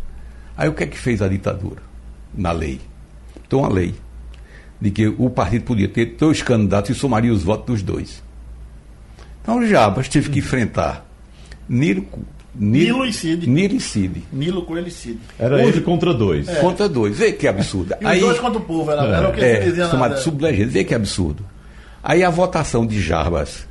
[0.56, 1.82] Aí o que é que fez a ditadura
[2.34, 2.80] na lei?
[3.46, 3.94] Então a lei
[4.80, 8.22] de que o partido podia ter dois candidatos e somaria os votos dos dois.
[9.42, 11.06] Então o Jabas teve que enfrentar
[11.68, 12.06] Nilo,
[12.54, 13.48] Nilo, Nilo e Cid.
[13.48, 14.22] Nilo e Cid.
[14.32, 15.18] Nilo com ele Cid.
[15.38, 16.48] Era Hoje, ele contra dois.
[16.48, 16.56] É.
[16.56, 17.16] Contra dois.
[17.16, 17.94] Vê que absurdo.
[18.00, 18.90] E Aí, os dois contra o povo.
[18.90, 19.12] Era, é.
[19.12, 20.70] era o que é, dizia chamado sublegenda.
[20.70, 21.44] Vê que absurdo.
[22.02, 23.68] Aí a votação de Jarbas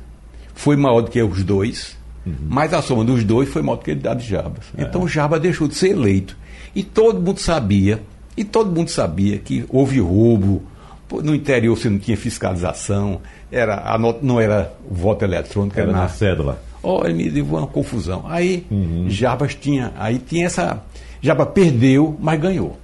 [0.60, 1.96] foi maior do que os dois,
[2.26, 2.34] uhum.
[2.46, 4.66] mas a soma dos dois foi maior do que a de Jabas.
[4.76, 4.82] É.
[4.82, 6.36] Então Jabas deixou de ser eleito.
[6.76, 8.02] E todo mundo sabia,
[8.36, 10.62] e todo mundo sabia que houve roubo,
[11.10, 15.96] no interior você não tinha fiscalização, era, a nota, não era voto eletrônico, era, era
[15.96, 16.62] na, na cédula.
[16.82, 18.24] Olha, me deu uma confusão.
[18.28, 19.06] Aí uhum.
[19.08, 20.82] Jabas tinha, aí tinha essa.
[21.22, 22.78] Jabas perdeu, mas ganhou.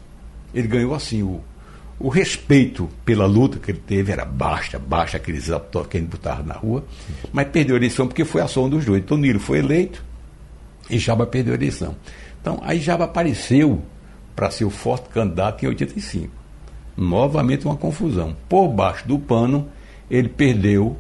[0.54, 1.42] Ele ganhou assim o,
[1.98, 5.48] o respeito pela luta que ele teve era baixa, baixa aqueles
[5.88, 6.84] que ele botava na rua,
[7.32, 9.02] mas perdeu a eleição porque foi a som dos dois.
[9.02, 10.04] Então Nilo foi eleito
[10.90, 11.96] e Jaba perdeu a eleição.
[12.40, 13.82] Então aí Jaba apareceu
[14.34, 16.30] para ser o forte candidato em 85.
[16.96, 18.36] Novamente uma confusão.
[18.48, 19.68] Por baixo do pano,
[20.10, 20.96] ele perdeu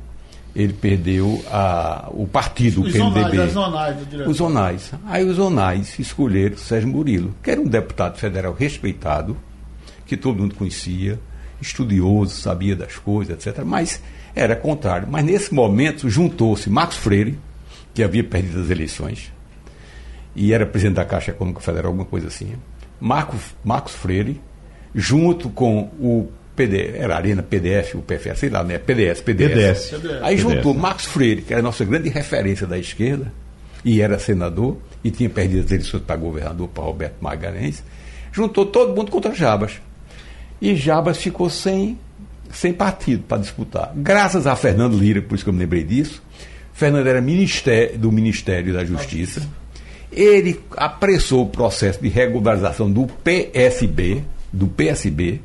[0.54, 3.46] ele perdeu a, o partido, os o PMDB.
[3.48, 4.92] Zonais, zonais os zonais.
[5.04, 9.36] Aí os zonais escolheram Sérgio Murilo, que era um deputado federal respeitado,
[10.06, 11.18] que todo mundo conhecia,
[11.60, 13.62] estudioso, sabia das coisas, etc.
[13.64, 14.00] Mas
[14.34, 15.08] era contrário.
[15.10, 17.38] Mas nesse momento juntou-se Marcos Freire,
[17.94, 19.32] que havia perdido as eleições,
[20.34, 22.52] e era presidente da Caixa Econômica Federal, alguma coisa assim.
[23.00, 24.40] Marcos, Marcos Freire,
[24.94, 28.78] junto com o PD, era Arena PDF, o PFS, sei lá, né?
[28.78, 29.90] PDS, PDS.
[29.90, 30.22] PDS.
[30.22, 30.82] Aí juntou PDS.
[30.82, 33.32] Marcos Freire, que era a nossa grande referência da esquerda,
[33.84, 37.82] e era senador, e tinha perdido as eleições para governador, para Roberto Magalhães,
[38.32, 39.80] juntou todo mundo contra Jabas.
[40.60, 41.98] E Jabas ficou sem
[42.52, 43.92] sem partido para disputar.
[43.94, 46.22] Graças a Fernando Lira, por isso que eu me lembrei disso.
[46.72, 49.46] Fernando era ministério, do Ministério da Justiça.
[50.12, 55.40] Ele apressou o processo de regularização do PSB, do PSB,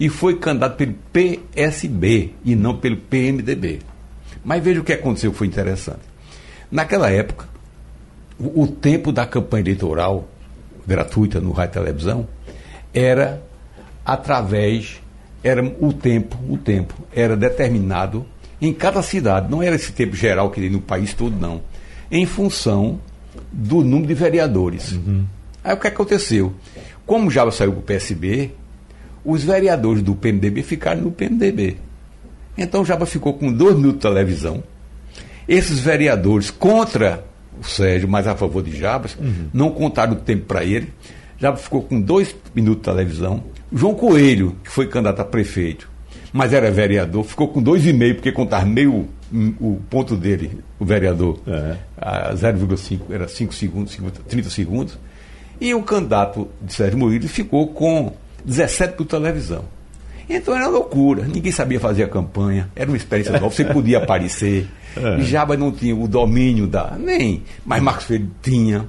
[0.00, 3.80] e foi candidato pelo PSB e não pelo PMDB.
[4.44, 6.00] Mas veja o que aconteceu que foi interessante.
[6.70, 7.46] Naquela época,
[8.38, 10.28] o, o tempo da campanha eleitoral
[10.86, 12.26] gratuita no rádio televisão
[12.92, 13.42] era
[14.04, 15.00] através
[15.42, 18.24] era o tempo, o tempo era determinado
[18.60, 21.60] em cada cidade, não era esse tempo geral que no país todo não,
[22.10, 23.00] em função
[23.50, 24.92] do número de vereadores.
[24.92, 25.24] Uhum.
[25.64, 26.52] Aí o que aconteceu?
[27.04, 28.52] Como já saiu para o PSB,
[29.24, 31.76] os vereadores do PMDB ficaram no PMDB.
[32.56, 34.62] Então Jaba ficou com dois minutos de televisão.
[35.48, 37.24] Esses vereadores contra
[37.60, 39.48] o Sérgio, mas a favor de Jabas, uhum.
[39.52, 40.92] não contaram o tempo para ele.
[41.38, 43.42] Jabas ficou com dois minutos de televisão.
[43.74, 45.88] João Coelho, que foi candidato a prefeito,
[46.32, 50.60] mas era vereador, ficou com dois e meio, porque contava meio hum, o ponto dele,
[50.78, 51.76] o vereador, é.
[51.96, 54.98] a 0,5, era 5 segundos, 30 segundos.
[55.60, 58.12] E o candidato de Sérgio Murilo ficou com
[58.44, 59.64] 17 por televisão.
[60.28, 64.66] Então era loucura, ninguém sabia fazer a campanha, era uma experiência nova, você podia aparecer.
[64.94, 65.22] É.
[65.22, 66.98] Jaba não tinha o domínio da.
[67.00, 67.44] Nem.
[67.64, 68.86] Mas Marcos Freire tinha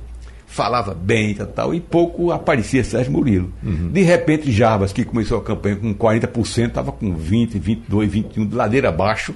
[0.53, 3.51] falava bem e tal, e pouco aparecia Sérgio Murilo.
[3.63, 3.89] Uhum.
[3.91, 8.55] De repente, Jarbas, que começou a campanha com 40%, estava com 20, 22, 21, de
[8.55, 9.33] ladeira abaixo.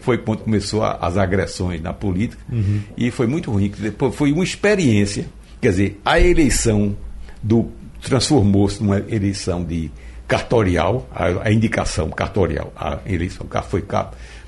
[0.00, 2.42] Foi quando começou a, as agressões na política.
[2.52, 2.82] Uhum.
[2.98, 3.72] E foi muito ruim.
[3.78, 5.24] Depois foi uma experiência.
[5.58, 6.94] Quer dizer, a eleição
[7.42, 7.70] do
[8.02, 9.90] transformou-se numa eleição de
[10.28, 13.82] cartorial, a, a, indicação cartorial, a eleição foi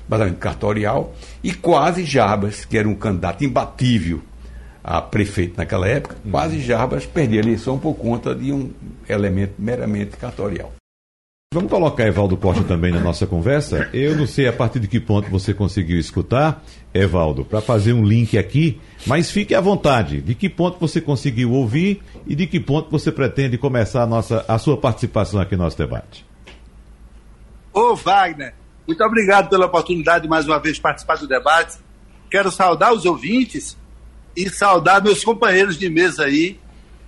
[0.07, 4.21] basicamente cartorial, e quase Jarbas, que era um candidato imbatível
[4.83, 8.71] a prefeito naquela época, quase Jarbas perdia a eleição por conta de um
[9.07, 10.73] elemento meramente cartorial.
[11.53, 13.89] Vamos colocar Evaldo Costa também na nossa conversa.
[13.91, 16.63] Eu não sei a partir de que ponto você conseguiu escutar,
[16.93, 20.21] Evaldo, para fazer um link aqui, mas fique à vontade.
[20.21, 24.45] De que ponto você conseguiu ouvir e de que ponto você pretende começar a, nossa,
[24.47, 26.25] a sua participação aqui no nosso debate?
[27.73, 28.53] Ô, Wagner,
[28.87, 31.79] muito obrigado pela oportunidade de mais uma vez participar do debate.
[32.29, 33.77] Quero saudar os ouvintes
[34.35, 36.59] e saudar meus companheiros de mesa aí,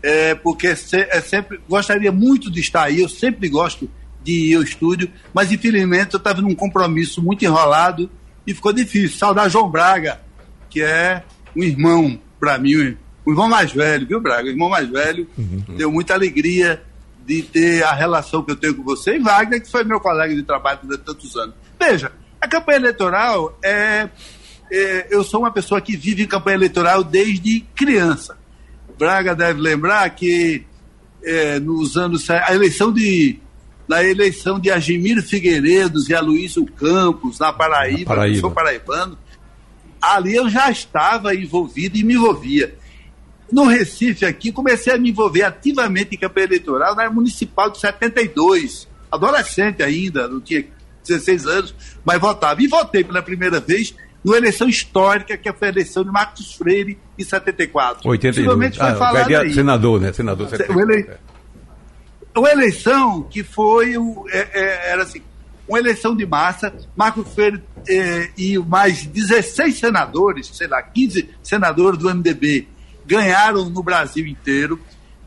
[0.02, 3.90] é, porque é sempre gostaria muito de estar aí, eu sempre gosto
[4.24, 8.10] de ir ao estúdio, mas infelizmente eu estava num compromisso muito enrolado
[8.46, 9.18] e ficou difícil.
[9.18, 10.22] Saudar João Braga,
[10.70, 11.24] que é
[11.56, 14.48] um irmão para mim, um irmão mais velho, viu, Braga?
[14.48, 15.28] Um irmão mais velho.
[15.38, 15.64] Uhum.
[15.78, 16.84] Deu muita alegria
[17.26, 20.36] de ter a relação que eu tenho com você e Wagner, que foi meu colega
[20.36, 21.56] de trabalho durante tantos anos.
[21.80, 24.10] Veja, a campanha eleitoral é
[24.74, 28.36] é, eu sou uma pessoa que vive em campanha eleitoral desde criança.
[28.98, 30.64] Braga deve lembrar que
[31.24, 33.40] é, nos anos a eleição de
[33.88, 38.38] na eleição de Agimiro Figueiredos e Aloysio Campos na Paraíba, Paraíba.
[38.38, 39.18] eu sou paraibano,
[40.02, 42.76] ali eu já estava envolvido e me envolvia.
[43.52, 48.88] No Recife aqui, comecei a me envolver ativamente em campanha eleitoral na municipal de 72,
[49.12, 50.66] adolescente ainda, não tinha
[51.06, 52.64] 16 anos, mas votava.
[52.64, 56.98] E votei pela primeira vez numa eleição histórica, que foi a eleição de Marcos Freire
[57.18, 58.08] em 74.
[58.10, 58.78] 82.
[58.78, 59.54] Foi ah, falado aí.
[59.54, 60.14] Senador, né?
[60.14, 60.50] Senador.
[60.50, 60.74] 74.
[60.74, 61.10] Uma, ele...
[62.36, 65.22] uma eleição que foi, o, é, é, era assim,
[65.68, 72.00] uma eleição de massa, Marcos Freire é, e mais 16 senadores, sei lá, 15 senadores
[72.00, 72.68] do MDB,
[73.06, 74.80] ganharam no Brasil inteiro,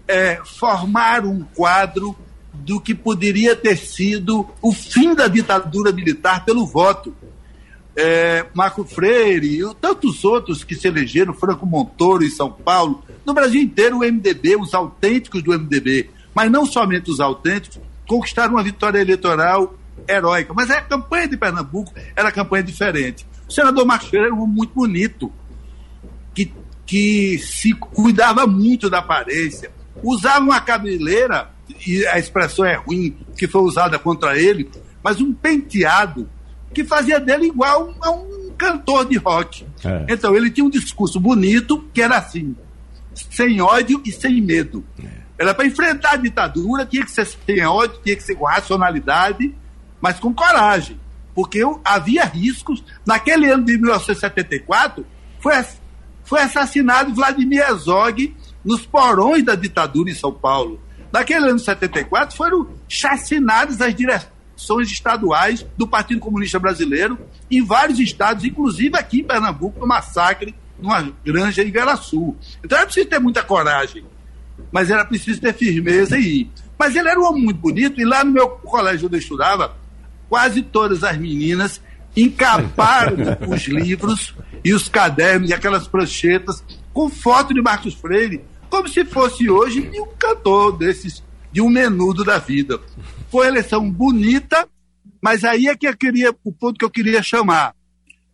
[0.09, 2.17] é, formaram um quadro
[2.53, 7.15] do que poderia ter sido o fim da ditadura militar pelo voto
[7.97, 13.33] é, Marco Freire e tantos outros que se elegeram, Franco Montoro em São Paulo, no
[13.33, 18.63] Brasil inteiro o MDB, os autênticos do MDB, mas não somente os autênticos, conquistaram uma
[18.63, 19.75] vitória eleitoral
[20.07, 20.53] heróica.
[20.53, 23.27] Mas a campanha de Pernambuco era campanha diferente.
[23.49, 25.33] O senador Marcos Freire era um muito bonito,
[26.35, 26.53] que,
[26.85, 29.71] que se cuidava muito da aparência,
[30.03, 31.51] usava uma cabeleira,
[31.87, 34.71] e a expressão é ruim, que foi usada contra ele,
[35.03, 36.29] mas um penteado
[36.77, 39.67] que fazia dele igual a um cantor de rock.
[39.83, 40.05] É.
[40.11, 42.55] Então ele tinha um discurso bonito que era assim,
[43.15, 44.85] sem ódio e sem medo.
[45.03, 45.09] É.
[45.39, 49.55] Era para enfrentar a ditadura, tinha que ser sem ódio, tinha que ser com racionalidade,
[50.03, 51.01] mas com coragem.
[51.35, 52.85] Porque eu, havia riscos.
[53.07, 55.07] Naquele ano de 1974,
[55.41, 55.55] foi,
[56.25, 60.79] foi assassinado Vladimir Herzog nos porões da ditadura em São Paulo.
[61.11, 67.19] Naquele ano de 74, foram chacinadas as direções eleições estaduais do Partido Comunista Brasileiro
[67.51, 72.37] em vários estados, inclusive aqui em Pernambuco, no massacre numa granja em Sul.
[72.65, 74.05] Então era preciso ter muita coragem,
[74.73, 76.51] mas era preciso ter firmeza e ir.
[76.79, 79.77] Mas ele era um homem muito bonito, e lá no meu colégio onde eu estudava,
[80.29, 81.81] quase todas as meninas
[82.15, 83.17] encaparam
[83.49, 89.05] os livros e os cadernos e aquelas pranchetas com foto de Marcos Freire, como se
[89.05, 92.81] fosse hoje de um cantor desses, de um menudo da vida.
[93.31, 94.69] Foi eleição bonita,
[95.21, 97.75] mas aí é que eu queria, o ponto que eu queria chamar.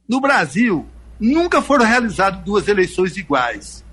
[0.09, 0.87] No Brasil,
[1.19, 3.85] nunca foram realizadas duas eleições iguais.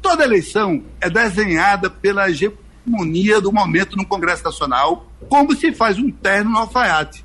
[0.00, 6.10] Toda eleição é desenhada pela hegemonia do momento no Congresso Nacional, como se faz um
[6.10, 7.24] terno no alfaiate.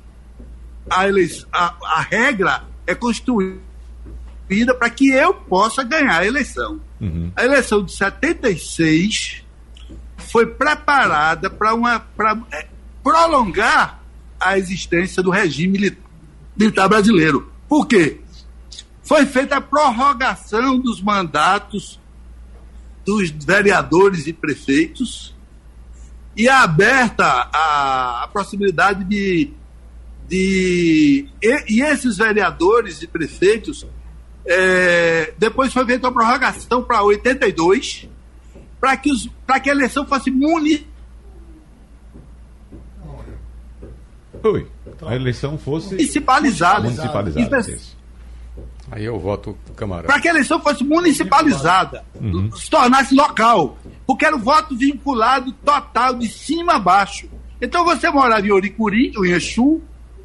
[0.90, 3.60] A, eleição, a, a regra é construída
[4.78, 6.80] para que eu possa ganhar a eleição.
[7.00, 7.32] Uhum.
[7.36, 9.44] A eleição de 76
[10.18, 11.72] foi preparada para
[12.52, 12.66] é,
[13.02, 14.02] prolongar
[14.40, 15.96] a existência do regime
[16.56, 17.50] militar brasileiro.
[17.68, 18.20] Por quê?
[19.02, 22.00] Foi feita a prorrogação dos mandatos
[23.04, 25.34] dos vereadores e prefeitos
[26.36, 29.50] e aberta a, a possibilidade de,
[30.28, 33.86] de e, e, esses vereadores e prefeitos
[34.46, 38.08] é, depois foi feita a prorrogação para 82
[38.80, 39.28] para que, os,
[39.62, 40.91] que a eleição fosse municipal.
[44.44, 44.66] Oi,
[45.06, 46.82] a eleição fosse municipalizada.
[46.82, 47.78] Municipalizada.
[48.90, 50.08] Aí eu voto camarada.
[50.08, 52.50] Para que a eleição fosse municipalizada, uhum.
[52.52, 53.78] se tornasse local.
[54.06, 57.28] Porque era o voto vinculado total, de cima a baixo.
[57.60, 59.80] Então você morava em Oricuri, em Exu,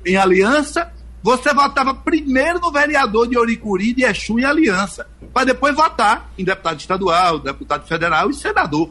[0.06, 5.76] em Aliança, você votava primeiro no vereador de Oricuri, de Exu em Aliança, para depois
[5.76, 8.90] votar em deputado estadual, deputado federal e senador.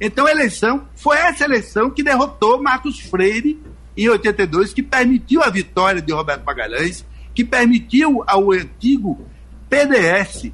[0.00, 3.60] Então a eleição foi essa eleição que derrotou Marcos Freire
[4.04, 9.24] em 82, que permitiu a vitória de Roberto Magalhães que permitiu ao antigo
[9.70, 10.50] PDS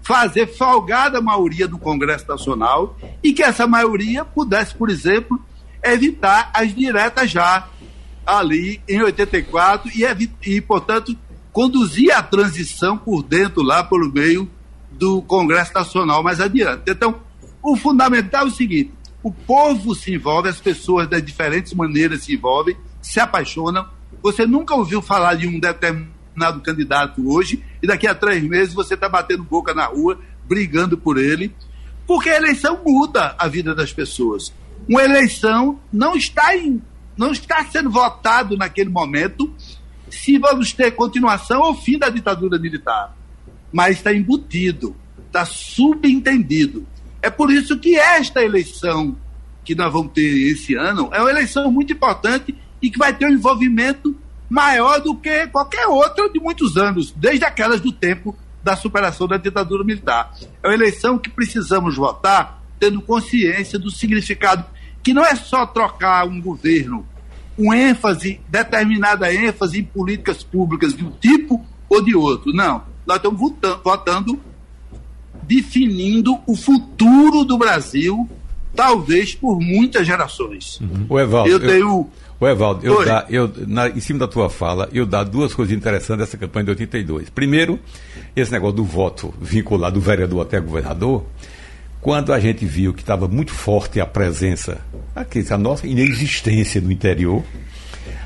[0.00, 5.40] fazer folgada maioria do Congresso Nacional e que essa maioria pudesse, por exemplo,
[5.82, 7.66] evitar as diretas já
[8.24, 11.16] ali em 84 e, e portanto,
[11.52, 14.48] conduzir a transição por dentro lá pelo meio
[14.92, 16.82] do Congresso Nacional mais adiante.
[16.88, 17.20] Então,
[17.60, 22.34] o fundamental é o seguinte: o povo se envolve, as pessoas das diferentes maneiras se
[22.34, 23.86] envolvem, se apaixonam.
[24.22, 28.94] Você nunca ouviu falar de um determinado candidato hoje e daqui a três meses você
[28.94, 31.54] está batendo boca na rua, brigando por ele,
[32.06, 34.52] porque a eleição muda a vida das pessoas.
[34.88, 36.82] Uma eleição não está, em,
[37.16, 39.52] não está sendo votado naquele momento
[40.10, 43.16] se vamos ter continuação ou fim da ditadura militar,
[43.72, 46.86] mas está embutido, está subentendido.
[47.22, 49.16] É por isso que esta eleição
[49.64, 53.26] que nós vamos ter esse ano é uma eleição muito importante e que vai ter
[53.26, 54.16] um envolvimento
[54.48, 59.36] maior do que qualquer outra de muitos anos, desde aquelas do tempo da superação da
[59.36, 60.34] ditadura militar.
[60.62, 64.64] É uma eleição que precisamos votar tendo consciência do significado,
[65.02, 67.06] que não é só trocar um governo,
[67.56, 72.52] com ênfase, determinada ênfase em políticas públicas de um tipo ou de outro.
[72.52, 72.82] Não.
[73.06, 73.40] Nós estamos
[73.84, 74.40] votando
[75.50, 78.28] definindo o futuro do Brasil,
[78.72, 80.80] talvez por muitas gerações.
[80.80, 81.06] Uhum.
[81.08, 82.08] O Evaldo, eu tenho.
[82.38, 85.76] O Evaldo, eu dá, eu, na, em cima da tua fala, eu dá duas coisas
[85.76, 87.30] interessantes dessa campanha de 82.
[87.30, 87.80] Primeiro,
[88.36, 91.26] esse negócio do voto vinculado do vereador até governador,
[92.00, 94.80] quando a gente viu que estava muito forte a presença,
[95.14, 97.42] a nossa inexistência no interior,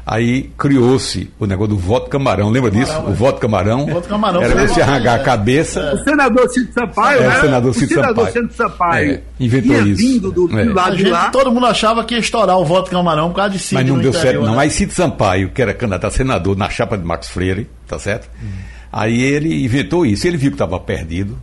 [0.07, 3.09] Aí criou-se o negócio do voto camarão, lembra camarão, disso?
[3.09, 3.11] É.
[3.11, 3.85] O voto camarão.
[3.85, 5.81] O voto camarão era você arrancar a cabeça.
[5.81, 5.95] É.
[5.95, 7.39] O senador Cid Sampaio, é, né?
[7.39, 8.33] O senador Cid Sampaio.
[8.33, 10.03] Cid Sampaio é, inventou isso.
[10.03, 10.65] Vindo do, é.
[10.67, 11.31] do lado de lá.
[11.31, 13.75] Todo mundo achava que ia estourar o voto camarão por causa de Cid.
[13.77, 14.57] Mas não deu interior, certo, não.
[14.57, 14.63] Né?
[14.63, 18.29] Aí Cid Sampaio, que era candidato a senador na chapa de Marcos Freire, tá certo?
[18.43, 18.49] Hum.
[18.93, 20.27] Aí ele inventou isso.
[20.27, 21.39] Ele viu que estava perdido,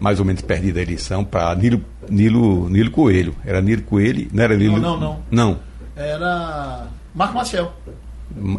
[0.00, 1.80] mais ou menos perdido a eleição, para Nilo,
[2.10, 3.36] Nilo, Nilo Coelho.
[3.46, 4.80] Era Nilo Coelho, não era Nilo.
[4.80, 5.50] Não, não, não.
[5.54, 5.58] Não.
[5.96, 7.72] Era Marco Maciel.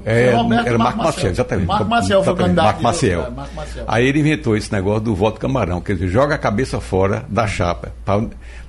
[0.05, 1.67] É, era Marco Maciel, exatamente.
[1.67, 2.65] Marco Maciel foi candidato.
[2.65, 3.25] Marco Maciel.
[3.25, 3.85] É, Marco Maciel.
[3.87, 7.45] Aí ele inventou esse negócio do voto camarão, quer dizer, joga a cabeça fora da
[7.45, 7.91] chapa.
[8.05, 8.23] Pra,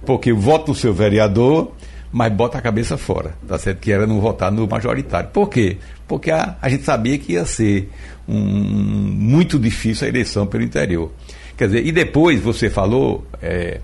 [0.05, 1.73] porque vota o seu vereador,
[2.11, 3.79] mas bota a cabeça fora, tá certo?
[3.79, 5.31] Que era não votar no majoritário.
[5.31, 5.77] Por quê?
[6.09, 7.91] Porque a, a gente sabia que ia ser
[8.29, 11.13] um, muito difícil a eleição pelo interior.
[11.57, 13.81] Quer dizer, e depois você falou, é,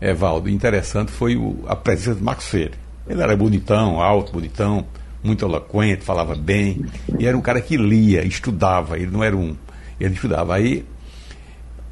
[0.00, 2.74] Evaldo, interessante foi o, a presença de Marcos Freire.
[3.08, 4.84] Ele era bonitão, alto, bonitão
[5.22, 6.84] muito eloquente, falava bem,
[7.18, 9.56] e era um cara que lia, estudava, ele não era um.
[9.98, 10.54] Ele estudava.
[10.54, 10.84] Aí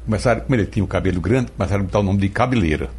[0.05, 2.89] começaram, como ele tinha o cabelo grande, começaram a botar o nome de cabeleira.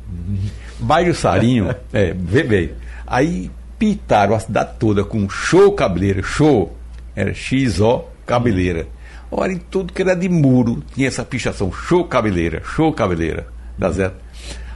[0.78, 2.70] Bairro Sarinho, é, vê bem.
[3.06, 6.76] Aí pintaram a cidade toda com show cabeleira, show.
[7.14, 8.86] Era XO cabeleira.
[9.30, 13.46] Olha, em tudo que era de muro tinha essa pichação, show cabeleira, show cabeleira.
[13.78, 14.16] Dá certo?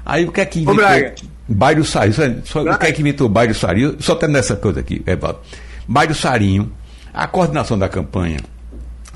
[0.05, 1.27] Aí o que é que inventou?
[1.51, 2.15] Bairro Sarinho.
[2.45, 3.97] Só, só, o que é que inventou Bairro Sarinho?
[4.01, 5.41] Só tendo essa coisa aqui, Evaldo.
[5.87, 6.73] Bairro Sarinho
[7.13, 8.39] A coordenação da campanha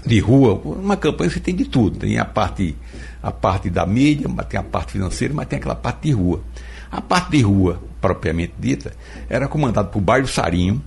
[0.04, 1.98] de rua, uma campanha você tem de tudo.
[2.00, 2.76] Tem a parte,
[3.22, 6.42] a parte da mídia, tem a parte financeira, mas tem aquela parte de rua.
[6.90, 8.92] A parte de rua, propriamente dita,
[9.28, 10.82] era comandada por Bairro Sarinho,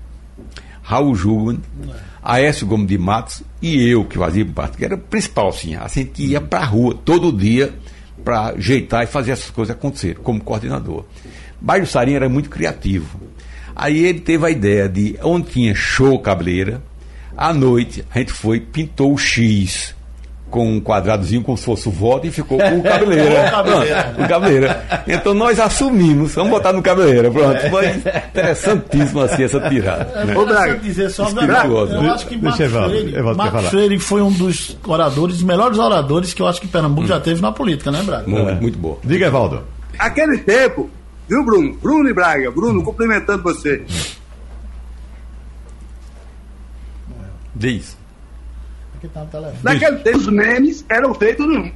[0.84, 1.60] Raul Júnior,
[2.22, 5.76] Aécio Gomes de Matos e eu, que fazia parte, que era o principal, assim.
[5.76, 7.74] A gente ia para a rua todo dia
[8.24, 11.06] para ajeitar e fazer essas coisas acontecer, como coordenador.
[11.60, 13.20] Bairro Sarinho era muito criativo.
[13.76, 16.82] Aí ele teve a ideia de, onde tinha show cabeleira,
[17.36, 19.95] à noite a gente foi, pintou o X
[20.49, 23.51] com um quadradozinho como se fosse o voto e ficou com o cabeleira.
[23.64, 25.03] Pronto, o cabeleira.
[25.08, 27.70] Então nós assumimos, vamos botar no cabeleira, pronto.
[27.70, 30.26] Foi interessantíssimo assim essa tirada.
[30.26, 30.36] Né?
[30.36, 31.95] Ô, Braga, dizer só, Espirituosa.
[31.95, 36.47] eu acho que Marcos Freire, Marcos foi um dos oradores, os melhores oradores que eu
[36.47, 38.28] acho que Pernambuco já teve na política, né, Braga?
[38.28, 38.97] Muito, muito boa.
[39.03, 39.64] Diga, Evaldo.
[39.99, 40.89] Aquele tempo,
[41.28, 41.73] viu, Bruno?
[41.75, 42.51] Bruno e Braga.
[42.51, 43.84] Bruno, cumprimentando você.
[47.55, 47.97] Diz.
[48.95, 49.59] Aqui tá no telefone.
[49.63, 51.71] Naquele tempo, os memes eram feitos nos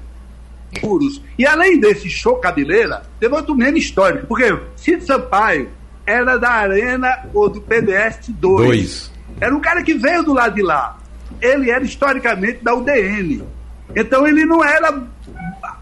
[0.82, 1.22] muros.
[1.38, 4.28] E além desse show cabeleira, teve outro meme histórico.
[4.28, 5.70] Porque Cid Sampaio
[6.06, 8.40] era da Arena ou do PDS 2.
[8.40, 9.12] Dois.
[9.40, 11.00] Era um cara que veio do lado de lá.
[11.40, 13.44] Ele era historicamente da UDN.
[13.96, 15.02] Então ele não era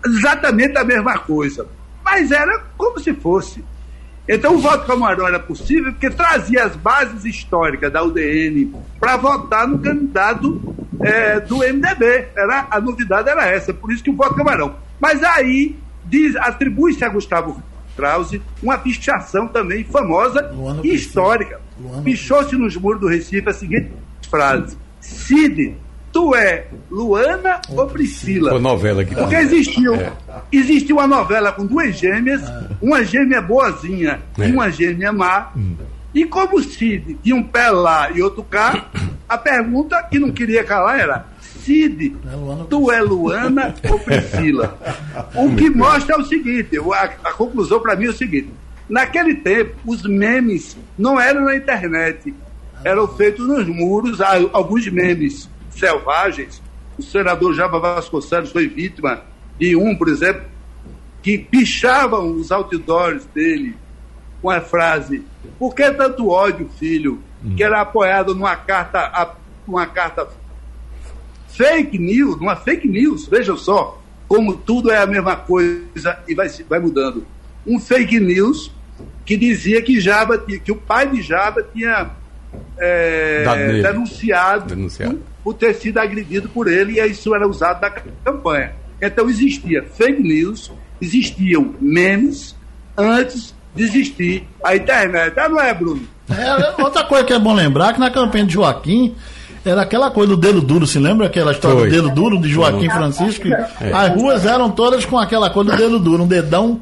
[0.06, 1.68] exatamente a mesma coisa.
[2.12, 3.64] Mas era como se fosse.
[4.28, 9.68] Então o voto Camarão era possível porque trazia as bases históricas da UDN para votar
[9.68, 12.30] no candidato eh, do MDB.
[12.36, 14.76] Era, a novidade era essa, por isso que o voto Camarão.
[15.00, 15.78] Mas aí
[16.40, 17.62] atribui-se a Gustavo
[17.96, 20.52] Krause uma pichação também famosa
[20.84, 21.62] e histórica.
[22.04, 23.92] Pichou-se nos muros do Recife a seguinte
[24.30, 25.78] frase: Cid,
[26.12, 28.52] tu é Luana ou Priscila?
[28.52, 30.12] Foi novela que Porque existiu, É.
[30.52, 32.42] existiu uma novela com duas gêmeas,
[32.82, 34.48] uma gêmea boazinha É.
[34.48, 35.52] e uma gêmea má.
[35.56, 35.76] Hum.
[36.14, 38.86] E como o Cid tinha um pé lá e outro cá,
[39.28, 41.26] a pergunta que não queria calar era:
[41.64, 44.78] Cid, É Luana ou tu é Luana ou Priscila?
[45.36, 48.50] O que mostra é o seguinte: a, a conclusão para mim é o seguinte:
[48.90, 52.34] naquele tempo, os memes não eram na internet,
[52.84, 54.20] eram feitos nos muros,
[54.52, 55.48] alguns memes
[55.80, 56.62] selvagens.
[56.98, 59.22] O senador Java Vasconcelos foi vítima
[59.58, 60.44] de um, por exemplo,
[61.24, 63.76] que pichavam os outdoors dele
[64.42, 65.24] com a frase:
[65.58, 67.22] Por que tanto ódio, filho?
[67.56, 69.34] Que era apoiado numa carta,
[69.66, 70.28] uma carta
[71.48, 76.48] fake news, numa fake news, vejam só, como tudo é a mesma coisa e vai,
[76.70, 77.26] vai mudando.
[77.66, 78.72] Um fake news
[79.26, 82.12] que dizia que Java, ti- que o pai de Java tinha
[82.78, 83.44] é,
[83.94, 85.20] denunciado, Denunciado.
[85.44, 88.74] Por, ter sido agredido por ele e isso era usado na campanha.
[89.02, 90.72] Então existia fake news,
[91.02, 92.56] existiam memes
[92.98, 95.40] antes de existir a internet.
[95.40, 96.02] Ah, não é, Bruno?
[96.30, 99.16] É, outra coisa que é bom lembrar que na campanha de Joaquim
[99.66, 101.90] era aquela coisa do dedo duro, se lembra aquela história Foi.
[101.90, 103.48] do dedo duro de Joaquim Francisco?
[103.94, 106.82] As ruas eram todas com aquela coisa do dedo duro, um dedão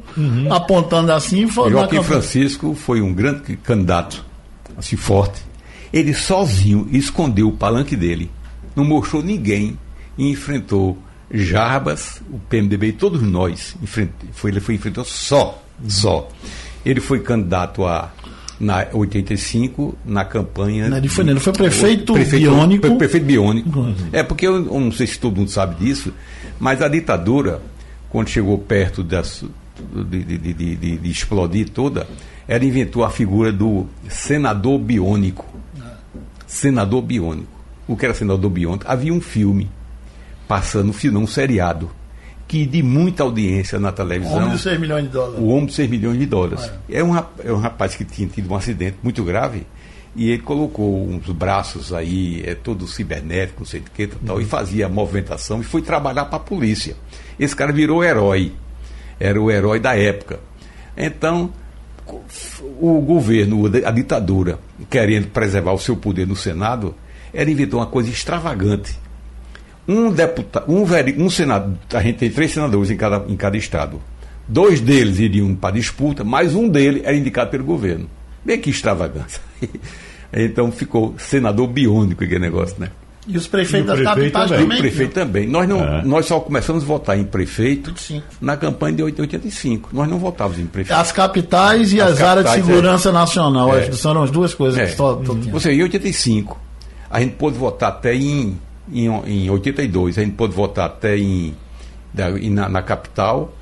[0.50, 1.48] apontando assim.
[1.48, 2.02] Joaquim.
[2.02, 4.24] Francisco foi um grande candidato,
[4.76, 5.42] assim, forte.
[5.92, 8.30] Ele sozinho escondeu o palanque dele,
[8.78, 9.78] não mostrou ninguém
[10.16, 10.96] e enfrentou
[11.30, 13.76] Jarbas, o PMDB e todos nós.
[14.32, 16.26] Foi, ele foi enfrentou só, só.
[16.86, 18.10] Ele foi candidato a
[18.58, 20.88] na 85 na campanha.
[20.88, 22.80] Não, ele foi- ele foi prefeito prefeito biônico.
[22.88, 23.68] pre- prefeito biônico.
[24.12, 26.12] É porque eu, eu não sei se todo mundo sabe disso,
[26.58, 27.60] mas a ditadura,
[28.10, 29.44] quando chegou perto das,
[30.10, 32.08] de, de- de- de- de- de explodir toda,
[32.48, 35.44] ela inventou a figura do senador biônico.
[36.46, 37.57] Senador biônico.
[37.88, 38.84] O que era senador biônico?
[38.86, 39.68] Havia um filme
[40.46, 41.90] passando, um filme, um seriado,
[42.46, 44.36] que de muita audiência na televisão.
[44.36, 45.38] Homem de 6 milhões de dólares.
[45.40, 46.72] O homem de 6 milhões de dólares.
[46.88, 49.66] É um, rap- é um rapaz que tinha tido um acidente muito grave
[50.16, 54.40] e ele colocou uns braços aí, é todo cibernético, não sei de que, tal, tal,
[54.40, 56.96] e fazia movimentação e foi trabalhar para a polícia.
[57.38, 58.52] Esse cara virou herói.
[59.20, 60.40] Era o herói da época.
[60.96, 61.52] Então,
[62.80, 64.58] o governo, a ditadura,
[64.88, 66.94] querendo preservar o seu poder no Senado,
[67.40, 68.96] ela inventou uma coisa extravagante
[69.86, 70.84] um deputado, um,
[71.24, 73.98] um senador, a gente tem três senadores em cada, em cada estado.
[74.46, 78.08] Dois deles iriam para disputa, mas um deles era indicado pelo governo.
[78.44, 79.40] Bem que extravagância.
[80.30, 82.90] Então ficou senador biônico aquele negócio, né?
[83.26, 84.58] E os prefeitos E o das prefeito capitais também.
[84.58, 84.78] E também.
[84.78, 85.46] o prefeito também.
[85.48, 86.02] Nós, não, É.
[86.04, 88.26] nós só começamos a votar em prefeito 85.
[88.38, 89.88] na campanha de 85.
[89.90, 90.98] Nós não votávamos em prefeito.
[90.98, 93.74] As capitais e As as, áreas de capitais, segurança nacional.
[93.74, 93.80] É.
[93.80, 94.84] Acho que são as duas coisas É.
[94.84, 95.54] que só tinha.
[95.54, 96.58] Ou seja, em 85,
[97.10, 98.56] a gente pôde votar até em,
[98.92, 101.54] em, em 82, a gente pôde votar até em,
[102.50, 103.54] na, na capital,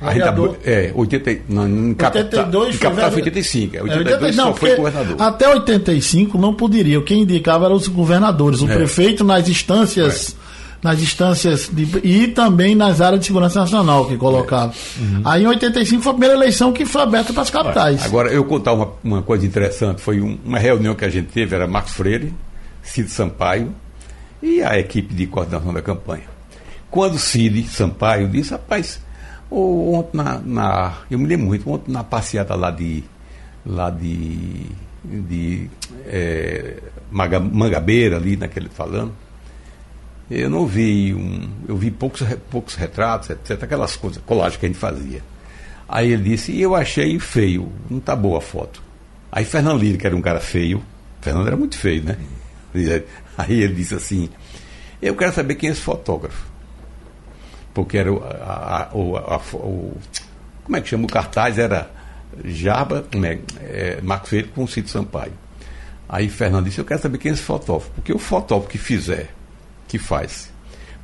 [0.00, 0.24] A gente
[0.64, 3.76] é, 80, não, em capital, 82 em capital foi vere- 85.
[3.76, 5.16] É, É, 82 80 só não, foi governador.
[5.20, 7.00] Até 85 não poderia.
[7.02, 8.74] Quem indicava eram os governadores, o É.
[8.74, 10.34] prefeito nas instâncias.
[10.82, 14.72] Nas instâncias de, e também nas áreas de segurança nacional que colocava.
[14.98, 15.20] Uhum.
[15.26, 18.02] Aí em 85 foi a primeira eleição que foi aberta para as capitais.
[18.02, 20.00] Agora, eu contar uma, uma coisa interessante.
[20.00, 22.32] Foi um- uma reunião que a gente teve, era Marcos Freire,
[22.82, 23.74] Cid Sampaio
[24.42, 26.24] e a equipe de coordenação da campanha.
[26.90, 29.00] Quando Cid Sampaio disse, rapaz,
[29.50, 33.04] ontem na, na- Eu me lembro muito, ontem na passeata lá de.
[33.64, 34.66] lá de.
[35.04, 35.70] de
[36.06, 36.76] é,
[37.10, 39.12] Mangabeira, ali naquele falando.
[40.30, 41.48] Eu não vi um.
[41.68, 43.62] Eu vi poucos, poucos retratos, etc.
[43.64, 45.22] Aquelas coisas, colagem que a gente fazia.
[45.88, 48.80] Aí ele disse, e eu achei feio, não tá boa a foto.
[49.32, 50.80] Aí Fernando Lira, que era um cara feio,
[51.20, 52.16] Fernando era muito feio, né?
[53.38, 54.28] Aí ele disse assim,
[55.00, 56.46] eu quero saber quem é esse fotógrafo.
[57.72, 59.96] Porque era o, a, a- o, a- o-
[60.64, 61.04] como é que chama?
[61.04, 61.90] O cartaz era
[62.44, 65.32] Jaba, né, é, Marco Freire com Cid Sampaio.
[66.08, 67.90] Aí Fernando disse, eu quero saber quem é esse fotógrafo.
[67.94, 69.28] Porque o fotógrafo que fizer,
[69.86, 70.50] que faz,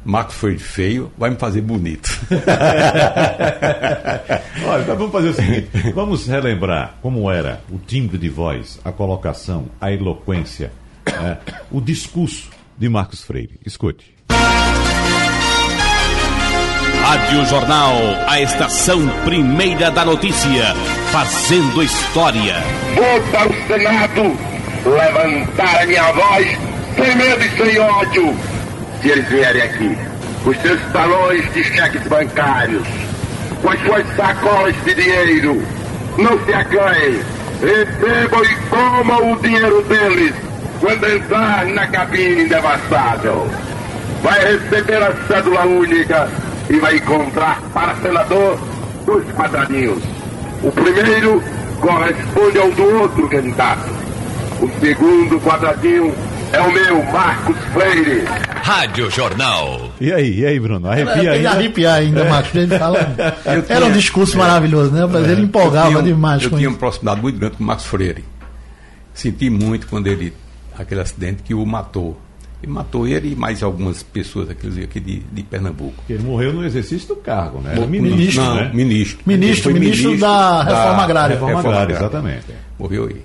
[0.04, 2.08] Marco Freire feio, vai me fazer bonito.
[4.66, 8.90] Olha, então vamos fazer o seguinte: vamos relembrar como era o timbre de voz, a
[8.92, 10.72] colocação, a eloquência,
[11.20, 11.38] né,
[11.70, 13.58] o discurso de Marcos Freire.
[13.64, 14.14] Escute.
[17.02, 17.94] Rádio Jornal,
[18.26, 20.74] a estação primeira da notícia,
[21.12, 22.56] fazendo história.
[22.96, 24.36] Vou para o Senado
[24.84, 26.58] levantar a minha voz
[26.96, 28.36] sem medo e sem ódio.
[29.00, 29.96] Se eles vierem aqui,
[30.44, 32.86] os seus talões de cheques bancários,
[33.62, 35.62] com as suas sacolas de dinheiro,
[36.18, 37.20] não se acanhem.
[37.60, 40.34] Recebam e comam o dinheiro deles
[40.80, 43.48] quando entrar na cabine devastável.
[44.22, 46.28] Vai receber a cédula única
[46.68, 48.58] e vai encontrar para senador
[49.04, 50.02] dois quadradinhos.
[50.62, 51.42] O primeiro
[51.80, 53.88] corresponde ao do outro candidato.
[54.60, 56.14] O segundo quadradinho
[56.52, 58.24] é o meu, Marcos Freire.
[58.62, 59.90] Rádio Jornal.
[60.00, 60.88] E aí, e aí, Bruno?
[60.88, 61.50] Arrepia ainda?
[61.50, 62.54] arrepiar ainda, Marcos.
[62.54, 63.14] Ele fala.
[63.68, 65.06] Era um discurso maravilhoso, né?
[65.06, 66.74] Mas ele empolgava eu tinha, demais eu com tinha isso.
[66.74, 68.24] uma proximidade muito grande com o Marcos Freire.
[69.14, 70.32] Senti muito quando ele,
[70.78, 72.16] aquele acidente que o matou.
[72.62, 76.02] E matou ele e mais algumas pessoas aqui, aqui de, de Pernambuco.
[76.08, 77.74] Ele morreu no exercício do cargo, né?
[77.76, 78.70] Era ministro, não, né?
[78.72, 79.18] ministro.
[79.26, 81.34] Ministro, ministro da Reforma Agrária.
[81.34, 82.46] Reforma agrária, exatamente.
[82.78, 83.22] Morreu aí.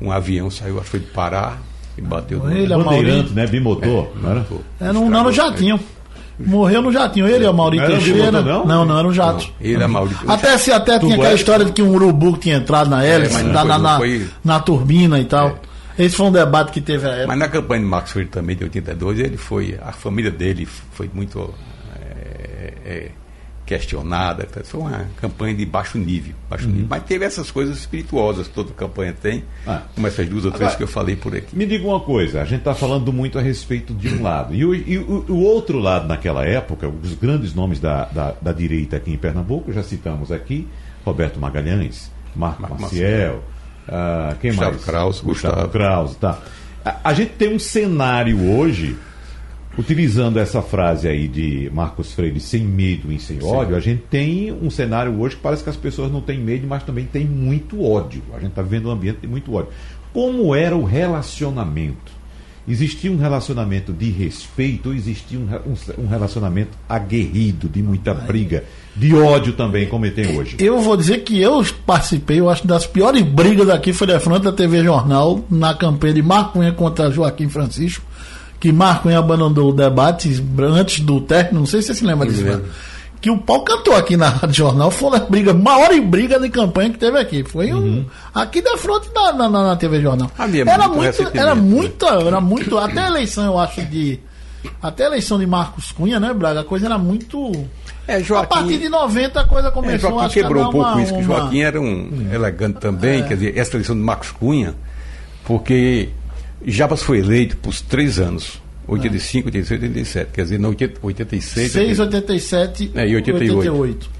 [0.00, 1.58] Um avião saiu, acho que foi de Pará
[1.98, 2.50] e bateu no.
[2.50, 3.34] Ele, a Bandeirante, Maurício.
[3.34, 3.46] né?
[3.46, 4.46] Bimotor, não era?
[4.80, 5.78] Era no, não, no jatinho.
[6.38, 7.26] Morreu no jatinho.
[7.26, 8.42] Ele, a Mauri Não era um Teixeira.
[8.42, 8.66] não?
[8.66, 9.48] Não, não, era um jato.
[9.60, 10.30] Ele é Maurício.
[10.30, 11.34] Até, se, até tinha aquela é?
[11.34, 14.26] história de que um urubu tinha entrado na hélice, não na, foi- na, não na,
[14.44, 15.58] na turbina e tal.
[15.98, 17.26] Esse foi um debate que teve a época.
[17.28, 19.78] Mas na campanha de Marcos Freire também, de 82, ele foi.
[19.82, 21.54] A família dele foi muito
[22.00, 23.10] é, é,
[23.64, 24.46] questionada.
[24.64, 26.34] Foi uma campanha de baixo nível.
[26.48, 26.86] Baixo nível.
[26.88, 29.82] Mas teve essas coisas espirituosas que toda campanha tem, Ah.
[29.94, 31.56] como essas duas ou três Agora- que eu falei por aqui.
[31.56, 34.54] Me diga uma coisa, a gente está falando muito a respeito de um lado.
[34.54, 38.52] E o, e o- o outro lado, naquela época, os grandes nomes da, da, da
[38.52, 40.68] direita aqui em Pernambuco, já citamos aqui,
[41.04, 43.42] Roberto Magalhães, Marco Marco Maciel,
[43.88, 44.84] ah, quem Gustavo mais?
[44.84, 45.72] Krause, Gustavo Gustavo.
[45.72, 46.38] Krause, tá.
[46.84, 48.96] A, a gente tem um cenário hoje,
[49.78, 54.50] utilizando essa frase aí de Marcos Freire, sem medo e sem ódio, a gente tem
[54.52, 57.82] um cenário hoje que parece que as pessoas não têm medo, mas também tem muito
[57.84, 58.22] ódio.
[58.32, 59.70] A gente está vivendo um ambiente de muito ódio.
[60.12, 62.16] Como era o relacionamento?
[62.68, 68.64] Existia um relacionamento de respeito ou existia um, um- um relacionamento aguerrido, de muita briga,
[68.96, 70.56] de ódio também, como tem hoje?
[70.58, 74.42] Eu vou dizer que eu participei, eu acho, das piores brigas aqui foi da frente
[74.42, 78.02] da TV Jornal, na campanha de Marco Cunha contra Joaquim Francisco,
[78.58, 82.26] que Marco Cunha abandonou o debate antes do término, não sei se você se lembra
[82.26, 82.42] disso.
[82.42, 82.60] né?
[83.20, 86.90] Que o pau cantou aqui na Rádio Jornal, foi uma briga, maior briga de campanha
[86.90, 87.42] que teve aqui.
[87.44, 90.30] Foi um, aqui da frente da, na, na, na TV Jornal.
[90.38, 91.60] Havia era muito muito, era né?
[91.60, 94.20] muita, era muito, até a eleição, eu acho, de.
[94.82, 96.60] Até a eleição de Marcos Cunha, né, Braga?
[96.60, 97.52] A coisa era muito.
[98.08, 100.70] É, A partir de 90 a coisa É, começou Joaquim acho que, a quebrou um
[100.70, 104.02] pouco uma- isso, que uma- Joaquim era um elegante também, quer dizer, essa eleição de
[104.02, 104.74] Marcos Cunha,
[105.44, 106.08] porque
[106.64, 111.98] Jabas foi eleito por três anos, 85, 86, 87, quer dizer, na 80, 86, 6,
[111.98, 113.58] 87 É, e 88.
[113.58, 114.10] 88.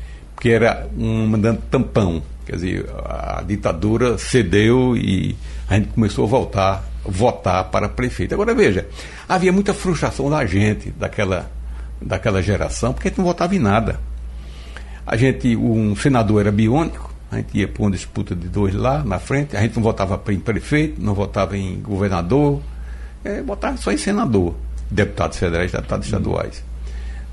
[0.41, 5.37] que era um mandante tampão, quer dizer, a ditadura cedeu e
[5.69, 8.35] a gente começou a voltar, votar para prefeito.
[8.35, 8.87] Agora veja,
[9.29, 11.51] havia muita frustração da gente, daquela,
[12.01, 14.01] daquela geração, porque a gente não votava em nada.
[15.07, 19.05] A gente, um senador era biônico, a gente ia para uma disputa de dois lá
[19.05, 22.63] na frente, a gente não votava em prefeito, não votava em governador,
[23.25, 24.55] é, votava só em senador,
[24.91, 26.63] deputados federais, deputados estaduais.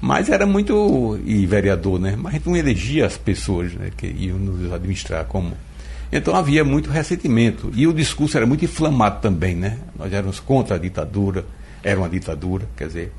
[0.01, 1.17] Mas era muito.
[1.25, 2.15] E vereador, né?
[2.17, 5.53] Mas a gente não elegia as pessoas né, que iam nos administrar como.
[6.11, 7.71] Então havia muito ressentimento.
[7.73, 9.79] E o discurso era muito inflamado também, né?
[9.97, 11.45] Nós éramos contra a ditadura,
[11.81, 13.13] era uma ditadura, quer dizer,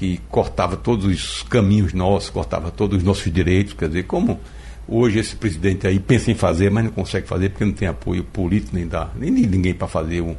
[0.00, 4.40] que cortava todos os caminhos nossos, cortava todos os nossos direitos, quer dizer, como
[4.88, 8.24] hoje esse presidente aí pensa em fazer, mas não consegue fazer porque não tem apoio
[8.24, 10.34] político nem dá, nem de ninguém para fazer um,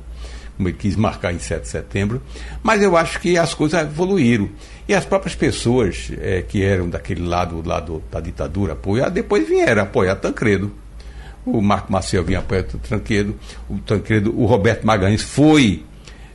[0.58, 2.24] como ele quis marcar em 7 de setembro,
[2.64, 4.50] mas eu acho que as coisas evoluíram.
[4.88, 9.84] E as próprias pessoas é, que eram daquele lado, lado da ditadura, apoiar, depois vieram
[9.84, 10.72] apoiar Tancredo.
[11.46, 13.36] O Marco Maciel vinha apoiar Tancredo,
[13.70, 15.84] o Tancredo, o Roberto Magalhães foi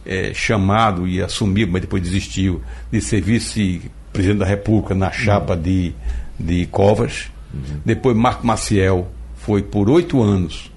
[0.07, 5.93] é, chamado e assumiu, mas depois desistiu, de ser vice-presidente da República na chapa de,
[6.39, 7.31] de Covas.
[7.53, 7.81] Uhum.
[7.85, 10.71] Depois Marco Maciel foi por oito anos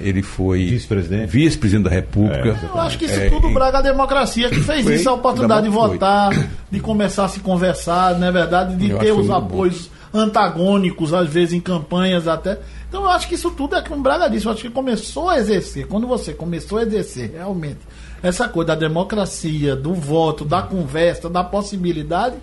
[0.00, 2.48] ele foi vice-presidente vice da República.
[2.50, 5.14] É, eu acho que isso é, tudo braga a democracia que fez foi, isso, a
[5.14, 6.44] oportunidade de votar, foi.
[6.70, 8.76] de começar a se conversar, não é verdade?
[8.76, 9.97] De eu ter os apoios bom.
[10.12, 12.58] Antagônicos, às vezes em campanhas até.
[12.88, 15.38] Então eu acho que isso tudo é como Braga disse, eu acho que começou a
[15.38, 17.80] exercer, quando você começou a exercer realmente
[18.22, 22.36] essa coisa da democracia, do voto, da conversa, da possibilidade,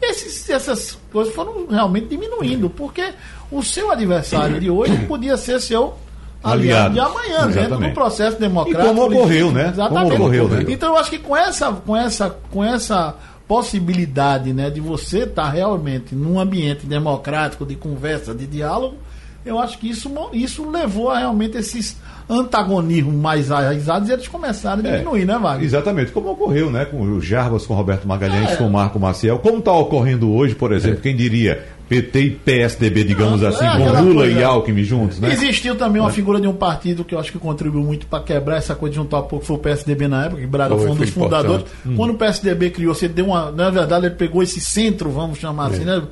[0.00, 3.12] esses, essas coisas foram realmente diminuindo, porque
[3.50, 5.96] o seu adversário de hoje podia ser seu
[6.42, 7.54] aliado de amanhã, Exatamente.
[7.54, 8.84] dentro do processo democrático.
[8.84, 9.68] E como ocorreu, né?
[9.70, 10.10] Exatamente.
[10.12, 10.64] Como ocorreu, né?
[10.68, 13.16] Então eu acho que com essa, com essa, com essa
[13.48, 18.96] possibilidade né, de você estar tá realmente num ambiente democrático, de conversa, de diálogo,
[19.48, 21.96] eu acho que isso, isso levou a realmente esses
[22.28, 25.64] antagonismos mais arraizados e eles começaram a é, diminuir, é, né, Wagner?
[25.64, 28.56] Exatamente, como ocorreu, né, com o Jarbas, com o Roberto Magalhães, é.
[28.56, 31.02] com o Marco Maciel, como está ocorrendo hoje, por exemplo, é.
[31.02, 34.40] quem diria PT e PSDB, digamos Não, assim, é com Lula coisa.
[34.40, 35.32] e Alckmin juntos, né?
[35.32, 36.12] Existiu também uma é.
[36.12, 38.96] figura de um partido que eu acho que contribuiu muito para quebrar essa coisa de
[38.96, 41.64] juntar pouco, foi o PSDB na época, que Braga foi, foi um dos fundadores.
[41.86, 41.96] Hum.
[41.96, 43.50] Quando o PSDB criou, você deu uma.
[43.50, 46.02] Na verdade, ele pegou esse centro, vamos chamar assim, né?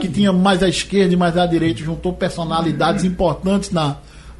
[0.00, 3.96] Que tinha mais à esquerda e mais à direita, juntou personalidades importantes na,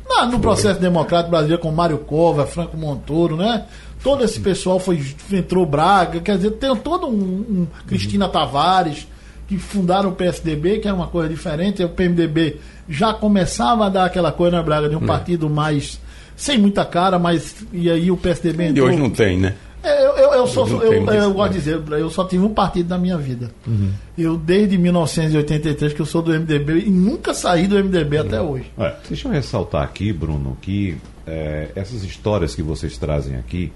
[0.09, 3.65] na no processo democrático brasileiro, como Mário Cova, Franco Montoro, né?
[4.03, 9.07] Todo esse pessoal foi entrou Braga, quer dizer, tem todo um, um Cristina Tavares
[9.49, 12.57] que fundaram o PSDB, que era uma coisa diferente, o PMDB
[12.89, 15.07] já começava a dar aquela coisa na Braga de um é.
[15.07, 16.01] partido mais
[16.37, 18.89] sem muita cara, mas e aí o PSDB entrou.
[18.89, 19.55] E hoje não tem, né?
[19.87, 22.53] É, eu, eu, eu, só, eu, eu, eu gosto de dizer, eu só tive um
[22.53, 23.53] partido na minha vida.
[23.65, 23.93] Uhum.
[24.19, 28.27] Eu, desde 1983, que eu sou do MDB e nunca saí do MDB uhum.
[28.27, 28.73] até hoje.
[28.77, 33.73] É, deixa eu ressaltar aqui, Bruno, que é, essas histórias que vocês trazem aqui,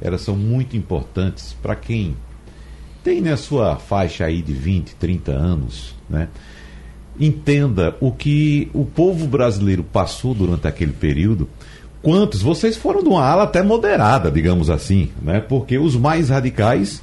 [0.00, 2.16] elas são muito importantes para quem
[3.02, 6.28] tem na sua faixa aí de 20, 30 anos, né?
[7.18, 11.48] Entenda o que o povo brasileiro passou durante aquele período
[12.08, 15.40] quantos vocês foram de uma ala até moderada, digamos assim, né?
[15.40, 17.02] Porque os mais radicais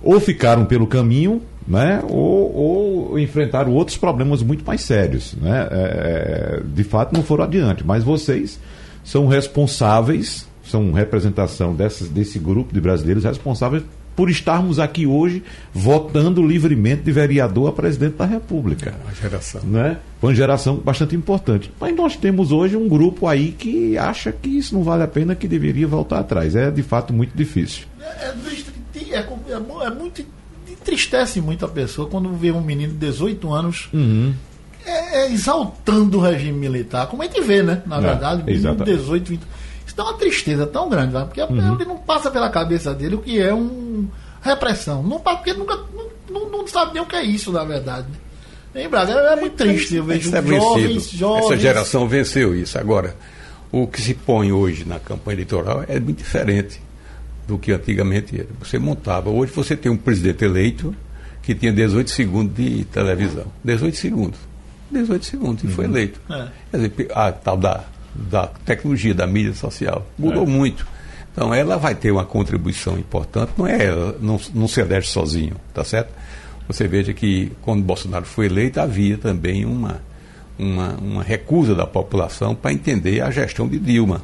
[0.00, 2.00] ou ficaram pelo caminho, né?
[2.08, 5.66] Ou, ou enfrentaram outros problemas muito mais sérios, né?
[5.68, 7.84] É, de fato, não foram adiante.
[7.84, 8.60] Mas vocês
[9.02, 13.82] são responsáveis, são representação dessas, desse grupo de brasileiros responsáveis
[14.16, 15.42] por estarmos aqui hoje
[15.72, 18.90] votando livremente de vereador a presidente da República.
[18.90, 19.60] É uma geração.
[19.62, 19.98] Né?
[20.20, 21.70] Foi uma geração bastante importante.
[21.80, 25.34] Mas nós temos hoje um grupo aí que acha que isso não vale a pena,
[25.34, 26.54] que deveria voltar atrás.
[26.54, 27.86] É de fato muito difícil.
[28.00, 28.34] É, é,
[29.10, 30.24] é, é, é muito.
[30.70, 33.88] Entristece muito a pessoa quando vê um menino de 18 anos.
[33.92, 34.34] Uhum.
[34.86, 37.82] É, exaltando o regime militar, como a gente vê, né?
[37.86, 39.42] Na verdade, menino de 18, 20
[39.94, 41.74] isso dá uma tristeza tão grande, lá, porque uhum.
[41.74, 44.08] ele não passa pela cabeça dele o que é um
[44.42, 45.02] repressão.
[45.02, 45.78] Não porque nunca
[46.28, 48.08] não, não, sabe nem o que é isso, na verdade.
[48.74, 49.94] Em Braga é, é muito triste.
[49.94, 51.44] Eu vejo é jovens, jovens.
[51.44, 52.76] Essa geração venceu isso.
[52.76, 53.16] Agora,
[53.70, 56.80] o que se põe hoje na campanha eleitoral é muito diferente
[57.46, 58.48] do que antigamente era.
[58.58, 59.30] Você montava.
[59.30, 60.94] Hoje você tem um presidente eleito
[61.40, 63.46] que tinha 18 segundos de televisão.
[63.62, 64.40] 18 segundos.
[64.90, 65.72] 18 segundos e uhum.
[65.72, 66.20] foi eleito.
[66.28, 66.48] É.
[66.70, 67.84] Quer dizer, a tal da
[68.14, 70.06] da tecnologia, da mídia social.
[70.18, 70.46] Mudou é.
[70.46, 70.86] muito.
[71.32, 75.56] Então ela vai ter uma contribuição importante, não é ela, não, não se elege sozinho,
[75.72, 76.12] tá certo?
[76.68, 80.00] Você veja que quando Bolsonaro foi eleito havia também uma,
[80.56, 84.22] uma, uma recusa da população para entender a gestão de Dilma.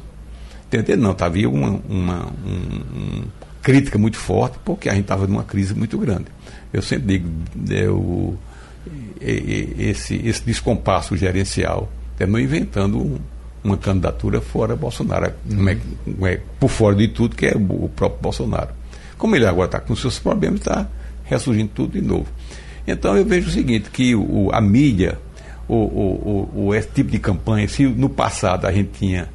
[0.67, 3.23] Entender não, tá, havia uma, uma um, um,
[3.61, 6.27] crítica muito forte porque a gente estava numa crise muito grande.
[6.71, 7.29] Eu sempre digo,
[7.69, 8.37] eu,
[9.19, 13.19] esse, esse descompasso gerencial terminou inventando um,
[13.63, 17.89] uma candidatura fora Bolsonaro, não é, não é, por fora de tudo, que é o
[17.89, 18.69] próprio Bolsonaro.
[19.17, 20.87] Como ele agora está com seus problemas, está
[21.23, 22.27] ressurgindo tudo de novo.
[22.87, 25.19] Então eu vejo o seguinte, que o, a mídia,
[25.67, 29.29] o, o, o, esse tipo de campanha, se no passado a gente tinha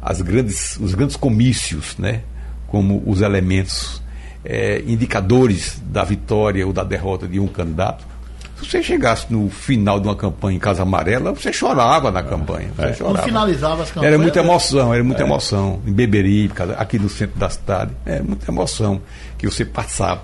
[0.00, 2.22] as grandes, os grandes comícios, né,
[2.68, 4.02] como os elementos
[4.44, 8.11] é, indicadores da vitória ou da derrota de um candidato.
[8.62, 12.68] Se você chegasse no final de uma campanha em Casa Amarela, você chorava na campanha.
[12.76, 13.22] Você Quando chorava.
[13.26, 14.14] finalizava as campanhas.
[14.14, 15.80] Era muita emoção, era muita emoção.
[15.86, 19.00] Em Beberibe, aqui no centro da cidade, era muita emoção
[19.36, 20.22] que você passava.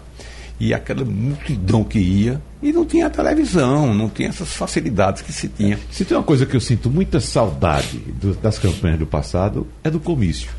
[0.61, 5.49] E aquela multidão que ia, e não tinha televisão, não tinha essas facilidades que se
[5.49, 5.78] tinha.
[5.91, 9.91] Se tem uma coisa que eu sinto muita saudade do- das campanhas do passado, é
[9.91, 10.51] do comício.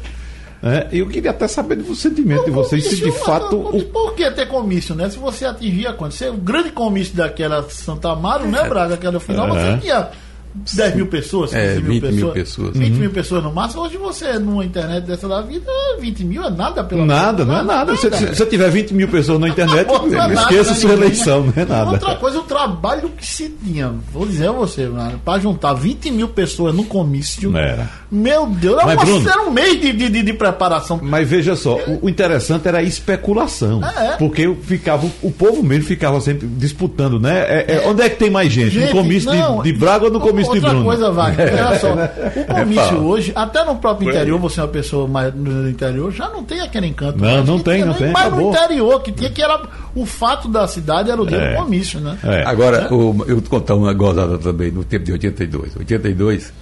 [0.62, 3.70] É, eu queria até saber do sentimento de vocês, se de fato.
[3.72, 5.10] mas o- Por que ter comício, né?
[5.10, 6.14] Se você atingia quanto?
[6.16, 8.96] Se o grande comício daquela Santa Amaro, né, Braga?
[8.96, 9.76] Aquela final, Aham.
[9.76, 10.10] você tinha
[10.54, 12.34] 10 mil pessoas, 15 É, mil 20 mil pessoas.
[12.34, 12.78] pessoas.
[12.78, 13.84] 20 mil pessoas no máximo.
[13.84, 15.66] Hoje você, numa internet dessa da vida,
[16.00, 17.96] 20 mil é nada pela Nada, não é nada.
[17.96, 20.94] Se, se, se eu tiver 20 mil pessoas na internet, Não é nada, esqueça sua
[20.94, 21.92] eleição, não é nada.
[21.92, 26.10] Outra coisa, o trabalho que se tinha, vou dizer a você, mano, pra juntar 20
[26.12, 27.56] mil pessoas no comício.
[27.56, 27.90] Era.
[28.12, 31.00] Meu Deus, era, Mas, uma- era um mês de, de, de- de preparação.
[31.02, 33.82] Mas veja só, o, o interessante era a especulação.
[33.84, 34.16] É.
[34.18, 37.40] Porque ficava, o povo mesmo ficava sempre disputando, né?
[37.48, 38.72] É, é, onde é que tem mais gente?
[38.72, 40.86] Gente, no comício de- não, de, Braga ou no comício de outra Bruno?
[40.86, 41.94] coisa, Wagner, olha só.
[41.94, 43.00] O comício fala.
[43.02, 46.62] hoje, até no próprio interior, você é uma pessoa mais no interior, já não tem
[46.62, 47.20] aquele encanto.
[47.20, 48.52] Não, não tem, não tem, Mas acabou.
[48.52, 49.62] no interior, que tinha que era
[49.96, 51.52] o fato da cidade era o dia É.
[51.56, 52.18] do comício, né?
[52.24, 52.44] É.
[52.46, 55.76] Agora, o- eu vou te contar uma gozada também, no tempo de 82.
[55.76, 56.54] 82,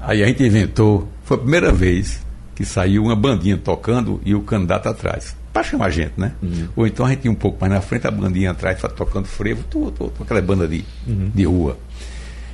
[0.00, 2.20] aí a gente inventou, foi a primeira vez
[2.54, 5.36] que saiu uma bandinha tocando e o candidato atrás.
[5.52, 6.32] Para chamar a gente, né?
[6.76, 9.64] Ou então a gente ia um pouco mais na frente, a bandinha atrás, tocando frevo,
[9.68, 11.76] tudo, tudo, aquela banda de, de rua.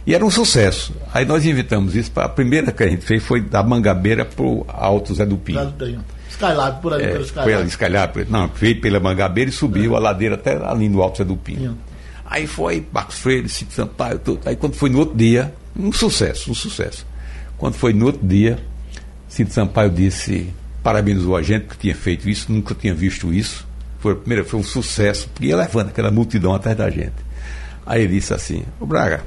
[0.07, 0.93] E era um sucesso.
[1.13, 4.65] Aí nós inventamos isso, pra, a primeira que a gente fez foi da Mangabeira pro
[4.69, 5.75] Alto Zé do Pinho.
[6.31, 7.55] Skylab, por ali, É, pelo foi Skylab.
[7.55, 11.25] ali, escalhar, não, veio pela Mangabeira e subiu a ladeira até ali no Alto Zé
[11.25, 11.79] do Pinho.
[12.27, 14.41] Aí foi Marcos Freire, Cito Sampaio, tudo.
[14.45, 17.07] Aí quando foi no outro dia, um sucesso, um sucesso.
[17.57, 18.59] Quando foi no outro dia,
[19.29, 20.49] Cito Sampaio disse,
[20.83, 23.67] parabenizou a gente que tinha feito isso, nunca tinha visto isso.
[24.01, 27.15] Foi, a primeira, foi um sucesso, porque ia levando aquela multidão atrás da gente.
[27.87, 29.23] Aí ele disse assim, ô Braga,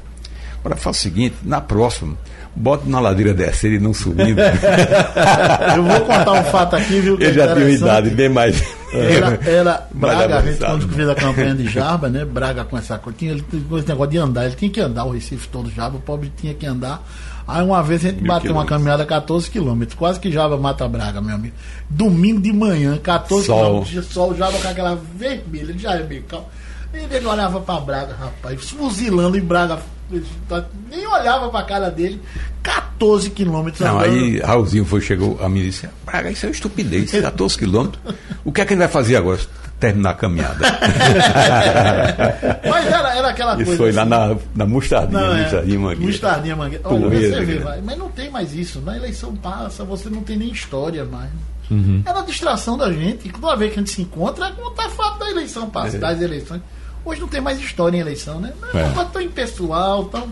[0.68, 2.16] agora faz o seguinte, na próxima,
[2.56, 4.40] bota na ladeira descer e não subindo.
[5.76, 7.18] Eu vou contar um fato aqui, viu?
[7.20, 8.62] é Ele já tinha idade bem mais.
[8.94, 12.26] Era, era Braga, a gente quando fez a campanha de Jarba, né?
[12.26, 15.06] Braga com essa coisa, tinha ele tinha esse negócio de andar, ele tinha que andar,
[15.06, 17.02] o Recife todo Jarba, o pobre tinha que andar.
[17.48, 18.78] Aí uma vez a gente Mil bateu uma quilômetros.
[18.78, 21.56] caminhada 14 quilômetros, quase que Jarba mata Braga, meu amigo.
[21.90, 23.64] Domingo de manhã, 14 Sol.
[23.64, 26.48] quilômetros, sol, Jarba com aquela vermelha, ele já é meio calmo.
[26.94, 29.80] E ele olhava pra Braga, rapaz, fuzilando em Braga,
[30.90, 32.22] nem olhava pra cara dele,
[32.64, 34.14] 14 quilômetros Não, andando.
[34.14, 35.88] aí Raulzinho foi, chegou a mim e disse:
[36.32, 38.16] isso é uma estupidez, 14 quilômetros.
[38.46, 39.40] O que é que ele vai fazer agora?
[39.80, 40.58] Terminar a caminhada.
[42.68, 43.78] Mas era, era aquela Isso coisa.
[43.78, 44.10] foi lá assim.
[44.10, 45.42] na, na mostardinha, Não, é.
[45.44, 46.06] mostardinha mangueira.
[46.12, 46.84] Mostardinha Mangueira.
[46.88, 47.60] Olha, você vê, né?
[47.64, 48.82] vai, mas não tem mais isso.
[48.82, 51.30] Na eleição passa, você não tem nem história mais.
[51.70, 52.02] Uhum.
[52.06, 53.30] Era a distração da gente.
[53.30, 56.00] Toda vez que a gente se encontra, é contar fato da eleição, passa, É.
[56.00, 56.62] das eleições.
[57.08, 58.54] Hoje não tem mais história em eleição, né?
[58.74, 58.84] É É.
[58.84, 60.30] uma coisa tão impessoal, tão.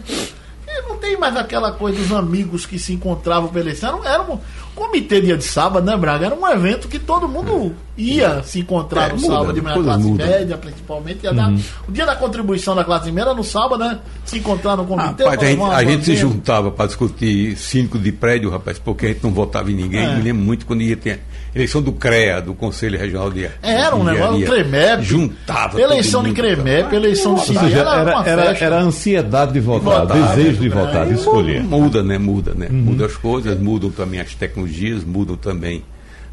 [0.89, 4.03] Não tem mais aquela coisa dos amigos que se encontravam pela eleição.
[4.03, 4.39] Era, um
[4.75, 6.25] comitê dia de sábado, né, Braga?
[6.27, 9.81] Era um evento que todo mundo ia se encontrar É, no muda, sábado de manhã,
[9.83, 10.27] classe mudam.
[10.27, 11.23] média, principalmente.
[11.23, 11.53] Ia dar-
[11.87, 13.99] o dia da contribuição da classe média era no sábado, né?
[14.25, 15.23] Se encontrar no comitê.
[15.23, 19.09] Rapaz, a gente, a gente se juntava para discutir síndico de prédio, rapaz, porque a
[19.09, 20.03] gente não votava em ninguém.
[20.05, 20.15] É.
[20.15, 21.21] Me lembro muito quando ia ter
[21.55, 24.63] eleição do CREA, do Conselho Regional de Era um de negócio, Engenharia.
[24.65, 25.03] CREMEP.
[25.03, 25.79] Juntava.
[25.81, 29.61] Eleição todo de mundo, CREMEP, eleição de seja, era, era, era, era a ansiedade de
[29.61, 30.75] votar, votar, desejo de né?
[30.75, 31.63] votar, de escolher.
[31.63, 32.17] Muda, né?
[32.17, 32.67] Muda, né?
[32.69, 32.77] Uhum.
[32.77, 34.35] Muda as coisas, mudam também as
[34.65, 35.83] tecnologias, mudam também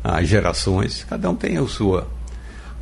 [0.02, 1.04] as gerações.
[1.08, 2.06] Cada um tem a sua.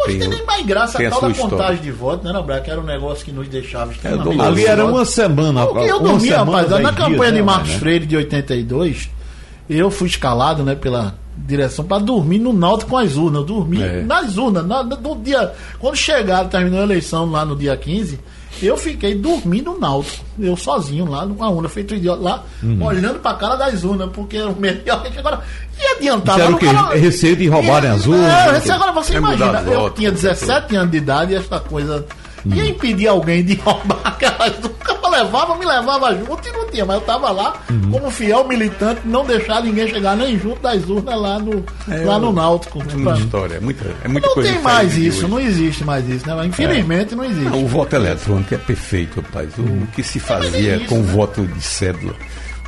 [0.03, 1.51] Hoje tem nem mais graça tem a a tal da história.
[1.51, 2.63] contagem de voto, né, Braga?
[2.63, 4.49] Que era um negócio que nos deixava extremamente doloroso.
[4.51, 5.67] Ali era uma semana.
[5.67, 6.71] Porque eu uma dormia, semana, rapaz.
[6.71, 7.79] Na dias, campanha né, de Marcos né?
[7.79, 9.11] Freire de 82,
[9.69, 13.41] eu fui escalado, né, pela direção para dormir no Náutico com as urnas.
[13.43, 14.03] Eu dormi É.
[14.03, 14.67] nas urnas.
[14.67, 18.19] Na, no dia, quando chegaram, terminou a eleição lá no dia 15,
[18.63, 20.25] eu fiquei dormindo no Náutico.
[20.39, 22.83] Eu sozinho lá, numa urna, feito idiota lá, Uhum.
[22.85, 25.03] olhando pra cara das urnas, porque era o melhor.
[25.19, 25.41] Agora,
[25.79, 26.39] e adiantava?
[26.39, 26.67] Isso era o quê?
[26.67, 28.27] cara- Receio de roubarem as urnas?
[28.33, 31.61] É, receio- agora você É imagina, eu voto, tinha 17 anos de idade e essa
[31.61, 32.05] coisa.
[32.47, 35.00] Ia impedir alguém de roubar aquelas urnas.
[35.11, 37.55] Levava, me levava junto e não tinha, mas eu tava lá
[37.91, 41.65] como fiel militante, não deixar ninguém chegar nem junto das urnas lá no,
[42.07, 42.81] lá no Náutico.
[42.81, 45.29] É muita história, é muita, é muita Não coisa tem mais isso, hoje.
[45.29, 46.47] não existe mais isso, né?
[46.47, 47.51] Infelizmente não existe.
[47.51, 49.51] Não, o voto eletrônico é perfeito, rapaz.
[49.59, 51.13] O que se fazia isso, com o né?
[51.13, 52.15] voto de cédula.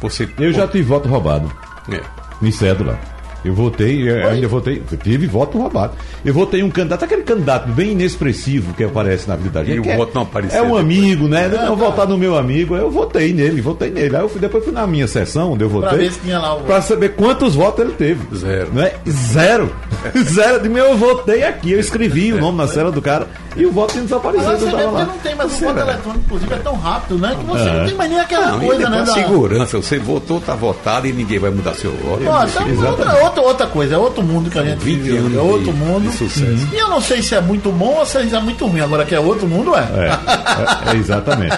[0.01, 1.51] Você, Eu já tive voto roubado.
[1.90, 2.01] É.
[2.45, 2.99] Em cédula.
[3.45, 5.95] Eu votei, eu ainda votei, eu tive voto roubado.
[6.24, 9.76] Eu votei um candidato, aquele candidato bem inexpressivo que aparece na vida da gente.
[9.76, 10.84] E o é- voto não apareceu É um depois.
[10.84, 11.51] amigo, né?
[11.53, 14.14] Eu vou votar no meu amigo, eu votei nele, votei nele.
[14.14, 15.99] Aí eu fui, depois fui na minha sessão, onde eu votei.
[15.99, 18.20] ver se tinha lá o- Pra saber quantos votos ele teve.
[18.36, 18.70] Zero.
[18.72, 18.93] Né?
[19.09, 19.74] Zero.
[20.32, 23.26] Zero de meu, eu votei aqui, eu escrevi o nome na cela do cara
[23.57, 24.48] e o voto tinha desaparecido.
[24.50, 25.88] Agora você vê porque não tem mais o Sim, voto velho.
[25.88, 27.36] eletrônico, inclusive, é tão rápido, né?
[27.38, 27.72] Que você É.
[27.78, 28.98] não tem mais nem aquela Não, coisa, né?
[29.03, 29.07] Da...
[29.12, 32.22] segurança, você votou, tá votado e ninguém vai mudar seu voto.
[32.26, 32.84] Ó, então, Exatamente.
[32.86, 35.36] outra, outra, outra coisa, é outro mundo que a gente 20 vive.
[35.36, 36.03] É outro mundo.
[36.11, 36.68] de sucesso.
[36.72, 38.80] E eu não sei se é muito bom ou se é muito ruim.
[38.80, 39.80] Agora que é outro mundo, é.
[39.80, 41.57] É, é, exatamente.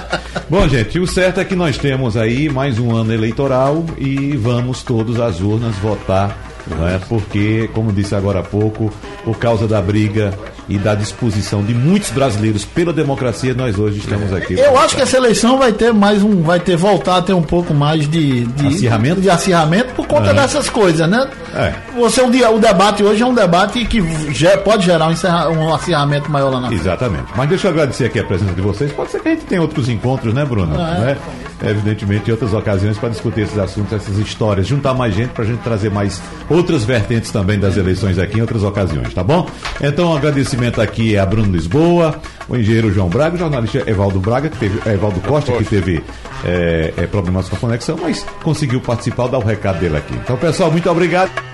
[0.48, 4.82] Bom, gente, o certo é que nós temos aí mais um ano eleitoral e vamos
[4.82, 6.36] todos às urnas votar,
[6.66, 6.98] não é?
[7.08, 8.92] Porque, como disse agora há pouco,
[9.24, 10.32] por causa da briga
[10.68, 14.54] e da disposição de muitos brasileiros pela democracia, nós hoje estamos aqui.
[14.58, 17.42] Eu acho que essa eleição vai ter mais um, vai ter voltar a ter um
[17.42, 19.20] pouco mais de, de Acirramento?
[19.20, 20.34] de acirramento por conta Aham.
[20.34, 21.28] dessas coisas, né?
[21.54, 21.74] É.
[21.98, 24.00] Você o, dia- o debate hoje é um debate que
[24.32, 26.80] ge- pode gerar um, um acirramento maior lá na frente.
[26.80, 27.24] Exatamente.
[27.36, 28.90] Mas deixa eu agradecer aqui a presença de vocês.
[28.92, 30.74] Pode ser que a gente tenha outros encontros, né, Bruno?
[30.74, 30.78] É.
[31.00, 31.16] Né?
[31.70, 35.46] Evidentemente, em outras ocasiões para discutir esses assuntos, essas histórias, juntar mais gente para a
[35.46, 39.48] gente trazer mais outras vertentes também das eleições aqui em outras ocasiões, tá bom?
[39.82, 44.48] Então, um agradecimento aqui a Bruno Lisboa, o engenheiro João Braga, o jornalista Evaldo Braga,
[44.48, 46.02] que teve, Evaldo Costa, que teve
[46.44, 50.14] é, é, problemas com a conexão, mas conseguiu participar, dar o recado dele aqui.
[50.14, 51.53] Então, pessoal, muito obrigado.